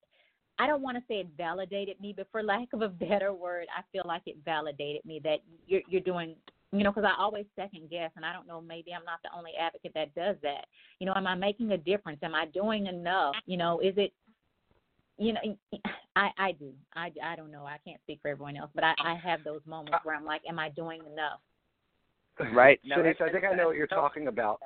I 0.60 0.68
don't 0.68 0.82
want 0.82 0.98
to 0.98 1.04
say 1.08 1.16
it 1.16 1.28
validated 1.38 2.00
me, 2.00 2.14
but 2.16 2.28
for 2.32 2.44
lack 2.44 2.68
of 2.74 2.82
a 2.82 2.90
better 2.90 3.34
word, 3.34 3.68
I 3.76 3.82
feel 3.92 4.04
like 4.06 4.24
it 4.26 4.38
validated 4.46 5.04
me 5.06 5.20
that 5.24 5.40
you're 5.68 5.82
you're 5.88 6.02
doing 6.02 6.36
you 6.74 6.84
know, 6.84 6.92
because 6.92 7.08
I 7.08 7.22
always 7.22 7.46
second 7.56 7.92
guess, 7.92 8.10
and 8.16 8.26
I 8.26 8.34
don't 8.34 8.48
know, 8.48 8.60
maybe 8.60 8.94
I'm 8.94 9.06
not 9.06 9.20
the 9.24 9.30
only 9.38 9.52
advocate 9.60 9.94
that 9.94 10.16
does 10.16 10.36
that. 10.42 10.66
You 11.00 11.06
know, 11.06 11.14
am 11.16 11.28
I 11.28 11.36
making 11.36 11.72
a 11.72 11.78
difference? 11.78 12.18
Am 12.24 12.34
I 12.34 12.48
doing 12.48 12.88
enough? 12.88 13.36
You 13.46 13.58
know, 13.58 13.80
is 13.80 13.94
it, 13.96 14.12
you 15.20 15.34
know, 15.34 15.40
I 16.16 16.30
I 16.38 16.52
do. 16.54 16.74
I 16.96 17.12
I 17.24 17.36
don't 17.36 17.52
know. 17.52 17.66
I 17.66 17.78
can't 17.86 18.02
speak 18.02 18.20
for 18.22 18.30
everyone 18.30 18.58
else, 18.58 18.72
but 18.74 18.84
I 18.84 18.94
I 19.04 19.16
have 19.24 19.44
those 19.44 19.62
moments 19.68 20.00
where 20.04 20.16
I'm 20.16 20.26
like, 20.26 20.42
am 20.50 20.58
I 20.60 20.70
doing 20.70 21.02
enough? 21.12 21.40
Right. 22.54 22.80
No, 22.86 22.98
Shenese, 22.98 23.22
I 23.22 23.32
think 23.32 23.46
I 23.46 23.56
know 23.56 23.68
what 23.68 23.76
you're 23.76 23.88
talking 23.88 24.28
about. 24.28 24.60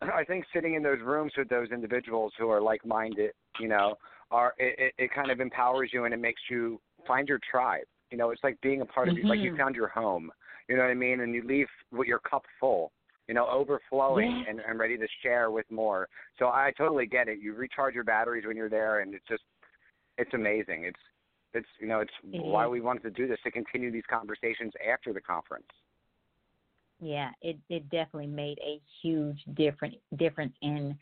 I 0.00 0.24
think 0.24 0.44
sitting 0.54 0.74
in 0.74 0.82
those 0.82 1.00
rooms 1.02 1.32
with 1.36 1.48
those 1.48 1.70
individuals 1.70 2.32
who 2.38 2.48
are 2.50 2.60
like-minded, 2.60 3.32
you 3.58 3.68
know, 3.68 3.96
are 4.30 4.54
it, 4.58 4.74
it, 4.78 5.04
it 5.04 5.10
kind 5.14 5.30
of 5.30 5.40
empowers 5.40 5.90
you 5.92 6.04
and 6.04 6.14
it 6.14 6.20
makes 6.20 6.40
you 6.50 6.80
find 7.06 7.28
your 7.28 7.40
tribe. 7.50 7.84
You 8.10 8.18
know, 8.18 8.30
it's 8.30 8.42
like 8.44 8.60
being 8.60 8.80
a 8.80 8.86
part 8.86 9.08
of 9.08 9.16
you, 9.18 9.24
like 9.24 9.40
you 9.42 9.52
Mhm. 9.52 9.58
found 9.58 9.76
your 9.76 9.88
home. 9.88 10.30
You 10.68 10.76
know 10.76 10.82
what 10.82 10.90
I 10.90 10.94
mean? 10.94 11.20
And 11.20 11.34
you 11.34 11.42
leave 11.42 11.68
with 11.90 12.06
your 12.06 12.20
cup 12.20 12.44
full, 12.60 12.92
you 13.26 13.34
know, 13.34 13.46
overflowing 13.48 14.30
Yeah. 14.30 14.44
and, 14.48 14.60
and 14.60 14.78
ready 14.78 14.96
to 14.96 15.08
share 15.22 15.50
with 15.50 15.70
more. 15.70 16.08
So 16.38 16.48
I 16.48 16.72
totally 16.76 17.06
get 17.06 17.28
it. 17.28 17.38
You 17.38 17.54
recharge 17.54 17.94
your 17.94 18.04
batteries 18.04 18.46
when 18.46 18.56
you're 18.56 18.68
there, 18.68 19.00
and 19.00 19.14
it's 19.14 19.26
just 19.26 19.42
it's 20.16 20.32
amazing. 20.34 20.84
It's 20.84 21.00
it's 21.54 21.68
you 21.80 21.86
know 21.86 22.00
it's 22.00 22.12
It 22.32 22.42
why 22.42 22.66
we 22.66 22.80
wanted 22.80 23.02
to 23.02 23.10
do 23.10 23.26
this 23.26 23.38
to 23.44 23.50
continue 23.50 23.90
these 23.90 24.06
conversations 24.08 24.72
after 24.86 25.12
the 25.12 25.20
conference. 25.20 25.66
Yeah, 27.00 27.30
it 27.42 27.58
it 27.68 27.88
definitely 27.90 28.26
made 28.26 28.58
a 28.58 28.80
huge 29.02 29.42
different 29.54 29.94
difference 30.16 30.54
in 30.62 30.96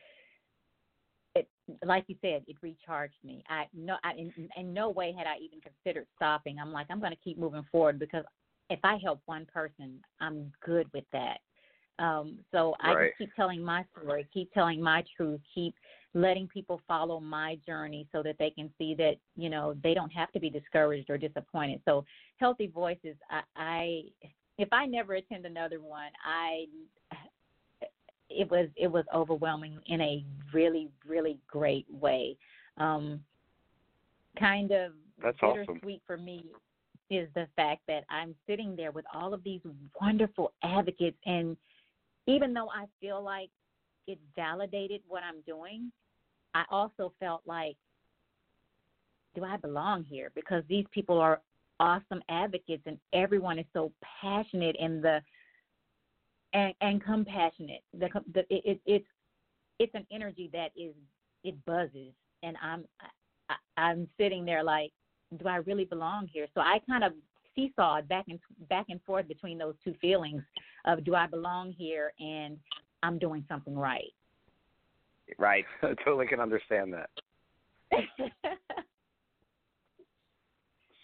it. 1.35 1.49
Like 1.85 2.05
you 2.09 2.17
said, 2.21 2.43
it 2.47 2.57
recharged 2.61 3.17
me. 3.25 3.43
I 3.49 3.65
no, 3.75 3.97
I, 4.05 4.13
in, 4.13 4.33
in 4.57 4.75
no 4.75 4.91
way 4.91 5.15
had 5.17 5.27
I 5.27 5.37
even 5.39 5.61
considered 5.61 6.07
stopping. 6.17 6.59
I'm 6.59 6.73
like, 6.73 6.87
I'm 6.91 7.01
going 7.01 7.13
to 7.13 7.19
keep 7.25 7.39
moving 7.39 7.65
forward 7.73 7.99
because 7.99 8.25
if 8.69 8.79
I 8.85 8.99
help 9.03 9.21
one 9.27 9.47
person, 9.47 10.01
I'm 10.21 10.53
good 10.65 10.89
with 10.93 11.05
that. 11.13 11.39
Um, 11.99 12.39
so 12.53 12.75
I 12.81 12.95
Right. 12.95 13.07
just 13.09 13.19
keep 13.19 13.35
telling 13.35 13.63
my 13.63 13.85
story, 13.97 14.29
keep 14.33 14.53
telling 14.53 14.83
my 14.83 15.03
truth, 15.17 15.41
keep 15.55 15.75
letting 16.13 16.47
people 16.49 16.81
follow 16.87 17.21
my 17.21 17.59
journey 17.67 18.07
so 18.13 18.23
that 18.23 18.37
they 18.39 18.51
can 18.51 18.71
see 18.77 18.95
that 18.97 19.15
you 19.35 19.49
know 19.49 19.75
they 19.83 19.95
don't 19.95 20.13
have 20.13 20.31
to 20.33 20.41
be 20.41 20.51
discouraged 20.51 21.09
or 21.09 21.17
disappointed. 21.17 21.81
So 21.87 22.05
healthy 22.37 22.67
voices, 22.67 23.17
I, 23.31 23.41
I 23.57 24.03
if 24.59 24.69
I 24.73 24.87
never 24.87 25.15
attend 25.15 25.47
another 25.47 25.81
one, 25.81 26.11
I 26.25 26.67
it 28.29 28.51
was 28.51 28.69
it 28.77 28.89
was 28.89 29.05
overwhelming 29.15 29.79
in 29.87 30.01
a 30.01 30.25
really 30.53 30.89
really 31.07 31.39
great 31.47 31.87
way. 31.91 32.37
Um, 32.79 33.21
kind 34.39 34.71
of 34.73 34.93
That's 35.23 35.37
awesome. 35.43 35.67
bittersweet 35.67 36.03
for 36.07 36.17
me 36.17 36.47
is 37.09 37.29
the 37.35 37.47
fact 37.55 37.83
that 37.87 38.05
I'm 38.11 38.35
sitting 38.49 38.75
there 38.75 38.91
with 38.91 39.05
all 39.15 39.33
of 39.33 39.45
these 39.45 39.61
wonderful 40.01 40.53
advocates, 40.63 41.17
and 41.25 41.57
even 42.27 42.53
though 42.53 42.69
I 42.69 42.87
feel 43.01 43.23
like 43.23 43.51
it 44.07 44.19
validated 44.35 45.03
what 45.07 45.23
I'm 45.23 45.41
doing, 45.47 45.93
I 46.55 46.65
also 46.71 47.13
felt 47.21 47.43
like, 47.47 47.77
do 49.35 49.45
I 49.45 49.57
belong 49.57 50.05
here? 50.05 50.33
Because 50.35 50.65
these 50.69 50.87
people 50.93 51.19
are 51.19 51.41
awesome 51.81 52.23
advocates, 52.29 52.83
and 52.87 52.99
everyone 53.13 53.59
is 53.59 53.67
so 53.73 53.93
passionate 54.21 54.77
in 54.79 55.01
the 55.01 55.21
and 56.53 56.75
and 56.81 57.03
compassionate. 57.03 57.83
The, 57.93 58.09
the 58.33 58.41
it, 58.51 58.63
it 58.65 58.81
it's 58.87 59.07
it's 59.79 59.95
an 59.95 60.07
energy 60.11 60.51
that 60.53 60.71
is 60.77 60.95
it 61.45 61.55
buzzes, 61.65 62.13
and 62.43 62.57
I'm 62.63 62.85
I, 63.01 63.07
I- 63.55 63.81
I'm 63.81 64.09
sitting 64.19 64.45
there 64.45 64.65
like, 64.65 64.93
do 65.39 65.47
I 65.47 65.57
really 65.57 65.85
belong 65.85 66.29
here? 66.33 66.47
So 66.55 66.61
I 66.61 66.81
kind 66.89 67.05
of 67.05 67.13
seesawed 67.57 68.09
back 68.09 68.27
and 68.29 68.39
back 68.69 68.87
and 68.89 69.01
forth 69.03 69.29
between 69.29 69.59
those 69.59 69.75
two 69.85 69.95
feelings 70.01 70.43
of 70.85 71.05
do 71.05 71.15
I 71.15 71.27
belong 71.27 71.73
here 71.73 72.13
and 72.21 72.59
I'm 73.03 73.19
doing 73.19 73.45
something 73.49 73.77
right. 73.77 74.13
Right. 75.39 75.65
I 75.83 75.95
totally 76.05 76.27
can 76.27 76.41
understand 76.41 76.95
that. 76.95 77.11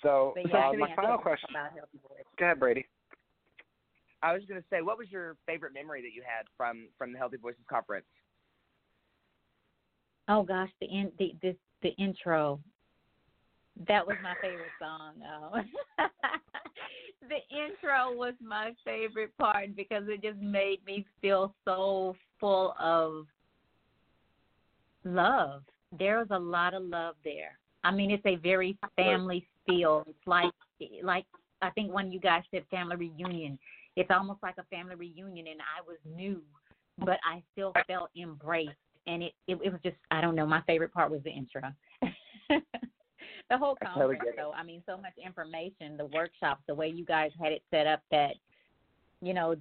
So, 0.02 0.32
But 0.34 0.48
yeah, 0.48 0.70
uh, 0.70 0.72
my 0.72 0.94
final 0.96 1.18
question. 1.18 1.48
about 1.50 1.72
healthy 1.72 1.98
voice. 2.08 2.24
Go 2.38 2.46
ahead, 2.46 2.58
Brady. 2.58 2.86
I 4.22 4.32
was 4.32 4.42
going 4.48 4.60
to 4.60 4.66
say, 4.70 4.82
what 4.82 4.98
was 4.98 5.10
your 5.10 5.36
favorite 5.46 5.74
memory 5.74 6.00
that 6.02 6.12
you 6.14 6.22
had 6.24 6.46
from 6.56 6.88
from 6.96 7.12
the 7.12 7.18
Healthy 7.18 7.38
Voices 7.38 7.64
conference? 7.68 8.06
Oh 10.28 10.42
gosh, 10.42 10.70
the 10.80 10.86
in 10.86 11.10
the 11.18 11.34
this 11.42 11.56
the 11.82 11.90
intro. 11.98 12.60
That 13.88 14.06
was 14.06 14.16
my 14.22 14.34
favorite 14.40 14.70
song. 14.78 15.14
Um, 15.22 15.64
the 17.28 17.56
intro 17.56 18.12
was 18.14 18.34
my 18.40 18.72
favorite 18.84 19.36
part 19.38 19.74
because 19.74 20.04
it 20.08 20.22
just 20.22 20.38
made 20.40 20.84
me 20.86 21.06
feel 21.20 21.54
so 21.64 22.14
full 22.38 22.74
of 22.78 23.26
love. 25.04 25.62
There 25.98 26.18
was 26.18 26.28
a 26.30 26.38
lot 26.38 26.74
of 26.74 26.82
love 26.82 27.16
there. 27.24 27.58
I 27.82 27.90
mean, 27.90 28.10
it's 28.10 28.24
a 28.26 28.36
very 28.36 28.76
family 28.94 29.46
feel. 29.66 30.04
It's 30.06 30.26
like 30.26 30.52
like 31.02 31.26
I 31.60 31.70
think 31.70 31.92
when 31.92 32.10
you 32.10 32.20
guys 32.20 32.42
said 32.50 32.64
family 32.70 32.96
reunion, 32.96 33.58
it's 33.96 34.10
almost 34.10 34.42
like 34.42 34.56
a 34.58 34.64
family 34.64 34.94
reunion, 34.94 35.46
and 35.46 35.60
I 35.60 35.82
was 35.86 35.98
new, 36.16 36.42
but 36.98 37.18
I 37.24 37.42
still 37.52 37.72
felt 37.86 38.10
embraced, 38.20 38.70
and 39.06 39.22
it 39.22 39.32
it, 39.46 39.58
it 39.64 39.72
was 39.72 39.80
just 39.82 39.96
I 40.10 40.20
don't 40.20 40.34
know. 40.34 40.46
My 40.46 40.62
favorite 40.62 40.92
part 40.92 41.10
was 41.10 41.20
the 41.24 41.30
intro. 41.30 41.62
the 42.50 43.58
whole 43.58 43.76
I 43.82 43.86
totally 43.86 44.16
conference, 44.16 44.36
though. 44.36 44.52
I 44.52 44.62
mean, 44.62 44.82
so 44.86 44.96
much 44.96 45.12
information, 45.24 45.96
the 45.96 46.06
workshops, 46.06 46.62
the 46.66 46.74
way 46.74 46.88
you 46.88 47.04
guys 47.04 47.30
had 47.40 47.52
it 47.52 47.62
set 47.70 47.86
up 47.86 48.00
that, 48.10 48.34
you 49.20 49.34
know, 49.34 49.56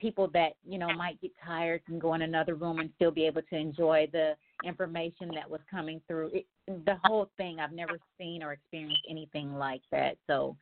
people 0.00 0.28
that 0.32 0.52
you 0.66 0.78
know 0.78 0.92
might 0.94 1.20
get 1.20 1.30
tired 1.44 1.84
can 1.84 1.98
go 1.98 2.14
in 2.14 2.22
another 2.22 2.54
room 2.54 2.80
and 2.80 2.90
still 2.96 3.10
be 3.10 3.26
able 3.26 3.42
to 3.42 3.56
enjoy 3.56 4.08
the 4.12 4.34
information 4.64 5.30
that 5.34 5.48
was 5.48 5.60
coming 5.70 6.00
through. 6.06 6.30
It, 6.32 6.46
the 6.66 6.96
whole 7.04 7.30
thing, 7.36 7.58
I've 7.60 7.72
never 7.72 7.98
seen 8.18 8.42
or 8.42 8.52
experienced 8.52 9.02
anything 9.08 9.54
like 9.54 9.82
that. 9.90 10.16
So, 10.26 10.56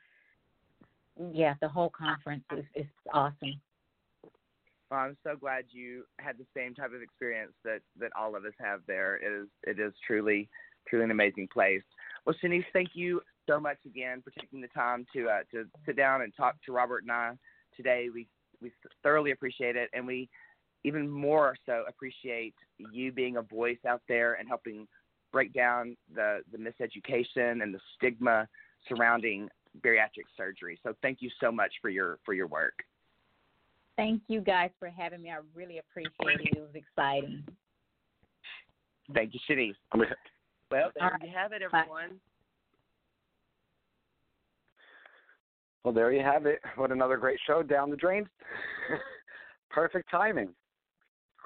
yeah, 1.32 1.54
the 1.60 1.68
whole 1.68 1.90
conference 1.90 2.44
is, 2.56 2.64
is 2.74 2.86
awesome. 3.12 3.60
Well, 4.90 5.00
I'm 5.00 5.16
so 5.22 5.36
glad 5.36 5.64
you 5.70 6.04
had 6.18 6.38
the 6.38 6.46
same 6.56 6.74
type 6.74 6.92
of 6.94 7.02
experience 7.02 7.52
that 7.64 7.80
that 8.00 8.10
all 8.18 8.34
of 8.34 8.44
us 8.44 8.54
have 8.58 8.80
there. 8.86 9.16
It 9.16 9.42
is 9.42 9.48
it 9.64 9.78
is 9.78 9.92
truly 10.06 10.48
truly 10.88 11.04
an 11.04 11.10
amazing 11.10 11.48
place. 11.52 11.82
Well, 12.24 12.34
Shenese, 12.42 12.64
thank 12.72 12.90
you 12.94 13.20
so 13.46 13.60
much 13.60 13.78
again 13.84 14.22
for 14.22 14.30
taking 14.40 14.62
the 14.62 14.68
time 14.68 15.04
to 15.14 15.28
uh, 15.28 15.40
to 15.52 15.66
sit 15.84 15.96
down 15.96 16.22
and 16.22 16.32
talk 16.34 16.56
to 16.64 16.72
Robert 16.72 17.02
and 17.02 17.12
I 17.12 17.32
today. 17.76 18.08
We 18.12 18.28
we 18.62 18.72
thoroughly 19.02 19.32
appreciate 19.32 19.76
it, 19.76 19.90
and 19.92 20.06
we 20.06 20.28
even 20.84 21.08
more 21.08 21.56
so 21.66 21.84
appreciate 21.88 22.54
you 22.92 23.12
being 23.12 23.36
a 23.36 23.42
voice 23.42 23.78
out 23.86 24.02
there 24.08 24.34
and 24.34 24.48
helping 24.48 24.86
break 25.32 25.52
down 25.52 25.96
the 26.14 26.40
the 26.52 26.58
miseducation 26.58 27.62
and 27.62 27.74
the 27.74 27.80
stigma 27.96 28.46
surrounding 28.88 29.48
bariatric 29.84 30.26
surgery. 30.36 30.78
So 30.82 30.94
thank 31.02 31.18
you 31.20 31.30
so 31.40 31.52
much 31.52 31.72
for 31.80 31.90
your 31.90 32.18
for 32.24 32.34
your 32.34 32.46
work. 32.46 32.74
Thank 33.96 34.22
you 34.28 34.40
guys 34.40 34.70
for 34.78 34.88
having 34.88 35.22
me. 35.22 35.30
I 35.30 35.38
really 35.54 35.78
appreciate 35.78 36.40
it. 36.40 36.56
It 36.56 36.60
was 36.60 36.74
exciting. 36.74 37.44
Thank 39.12 39.34
you, 39.34 39.40
Shenese. 39.48 39.74
Well, 40.70 40.90
there 40.94 41.10
right. 41.10 41.22
you 41.22 41.30
have 41.34 41.52
it, 41.52 41.62
everyone. 41.62 42.20
Well, 45.82 45.94
there 45.94 46.12
you 46.12 46.22
have 46.22 46.46
it. 46.46 46.60
What 46.76 46.92
another 46.92 47.16
great 47.16 47.38
show 47.46 47.62
down 47.62 47.90
the 47.90 47.96
drain. 47.96 48.28
Perfect 49.70 50.10
timing. 50.10 50.50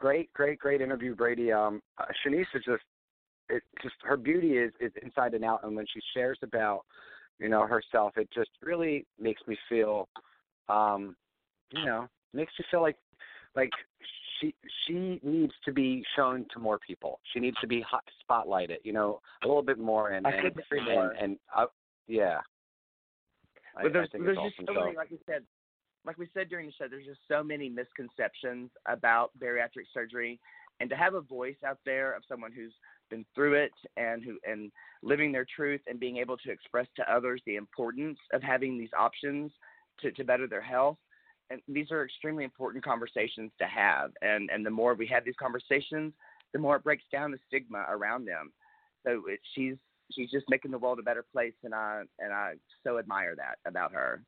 Great, 0.03 0.33
great, 0.33 0.59
great 0.59 0.81
interview, 0.81 1.15
Brady. 1.15 1.53
Um, 1.53 1.81
uh, 1.97 2.07
Shenese 2.27 2.41
is 2.57 2.65
just, 2.65 2.83
it 3.49 3.63
just 3.85 3.95
her 4.03 4.17
beauty 4.17 4.59
is 4.59 4.73
is 4.81 4.91
inside 5.01 5.33
and 5.35 5.45
out, 5.45 5.61
and 5.63 5.77
when 5.77 5.87
she 5.95 6.01
shares 6.13 6.39
about, 6.43 6.81
you 7.39 7.49
know, 7.49 7.69
herself, 7.69 8.11
it 8.17 8.29
just 8.35 8.51
really 8.63 9.07
makes 9.21 9.41
me 9.47 9.57
feel, 9.69 10.09
um, 10.69 11.15
you 11.71 11.85
know, 11.85 12.09
makes 12.35 12.53
me 12.59 12.65
feel 12.69 12.83
like, 12.83 12.97
like 13.55 13.71
she 14.41 14.53
she 14.85 15.21
needs 15.23 15.53
to 15.65 15.73
be 15.73 16.03
shown 16.17 16.47
to 16.53 16.59
more 16.59 16.81
people. 16.85 17.21
She 17.33 17.39
needs 17.39 17.57
to 17.61 17.69
be 17.69 17.81
hot, 17.81 18.03
spotlighted, 18.29 18.79
you 18.83 18.93
know, 18.93 19.21
a 19.45 19.47
little 19.47 19.63
bit 19.63 19.79
more. 19.79 20.11
And 20.11 20.27
I 20.27 20.33
and, 20.33 20.53
and, 20.71 21.13
and 21.21 21.39
uh, 21.57 21.67
yeah. 22.09 22.41
But 23.77 23.87
I, 23.87 23.89
there's, 23.91 24.09
I 24.15 24.19
there's 24.19 24.39
just 24.39 24.67
so 24.67 24.75
many, 24.75 24.97
like 24.97 25.13
you 25.13 25.19
said, 25.27 25.45
like 26.05 26.19
we 26.19 26.29
said 26.35 26.49
during 26.49 26.67
the 26.67 26.73
show, 26.73 26.87
there's 26.89 27.07
just 27.07 27.21
so 27.29 27.43
many 27.43 27.69
misconceptions 27.69 28.71
about 28.87 29.31
bariatric 29.41 29.87
surgery, 29.93 30.41
and 30.81 30.91
to 30.91 30.97
have 30.97 31.15
a 31.15 31.21
voice 31.21 31.57
out 31.65 31.79
there 31.85 32.15
of 32.15 32.23
someone 32.29 32.53
who's 32.53 32.75
been 33.11 33.25
through 33.35 33.55
it 33.55 33.73
and 33.97 34.25
who 34.25 34.39
and 34.51 34.73
living 35.03 35.33
their 35.33 35.47
truth 35.55 35.81
and 35.87 36.01
being 36.01 36.17
able 36.17 36.37
to 36.39 36.51
express 36.51 36.87
to 36.97 37.13
others 37.13 37.43
the 37.47 37.57
importance 37.57 38.19
of 38.33 38.43
having 38.43 38.79
these 38.79 38.93
options 38.99 39.53
to, 40.01 40.11
to 40.13 40.25
better 40.25 40.47
their 40.47 40.63
health 40.63 40.97
and 41.53 41.61
these 41.69 41.91
are 41.91 42.05
extremely 42.05 42.45
important 42.45 42.85
conversations 42.85 43.51
to 43.59 43.67
have. 43.67 44.13
And 44.23 44.51
and 44.51 44.65
the 44.65 44.71
more 44.71 44.95
we 44.95 45.07
have 45.09 45.25
these 45.25 45.35
conversations, 45.39 46.13
the 46.53 46.59
more 46.59 46.77
it 46.77 46.85
breaks 46.85 47.05
down 47.13 47.31
the 47.31 47.39
stigma 47.47 47.85
around 47.89 48.25
them. 48.27 48.53
So 49.05 49.23
it, 49.29 49.41
she's 49.55 49.77
she's 50.11 50.31
just 50.31 50.47
making 50.49 50.71
the 50.71 50.79
world 50.79 50.99
a 50.99 51.03
better 51.03 51.25
place, 51.33 51.55
and 51.63 51.75
I 51.75 52.03
and 52.19 52.33
I 52.33 52.55
so 52.85 52.99
admire 52.99 53.37
that 53.37 53.57
about 53.67 53.93
her. 53.93 54.23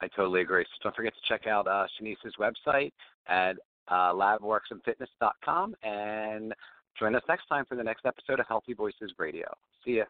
I 0.00 0.08
totally 0.08 0.40
agree. 0.40 0.64
So 0.64 0.84
don't 0.84 0.96
forget 0.96 1.12
to 1.14 1.28
check 1.28 1.46
out 1.46 1.66
uh, 1.66 1.86
Shenese's 2.00 2.34
website 2.38 2.92
at 3.26 3.56
uh, 3.88 4.12
labworksandfitness.com 4.12 5.74
and 5.82 6.54
join 6.98 7.14
us 7.14 7.22
next 7.28 7.46
time 7.46 7.64
for 7.68 7.74
the 7.74 7.82
next 7.82 8.06
episode 8.06 8.40
of 8.40 8.46
Healthy 8.46 8.74
Voices 8.74 9.12
Radio. 9.18 9.46
See 9.84 9.98
ya. 9.98 10.04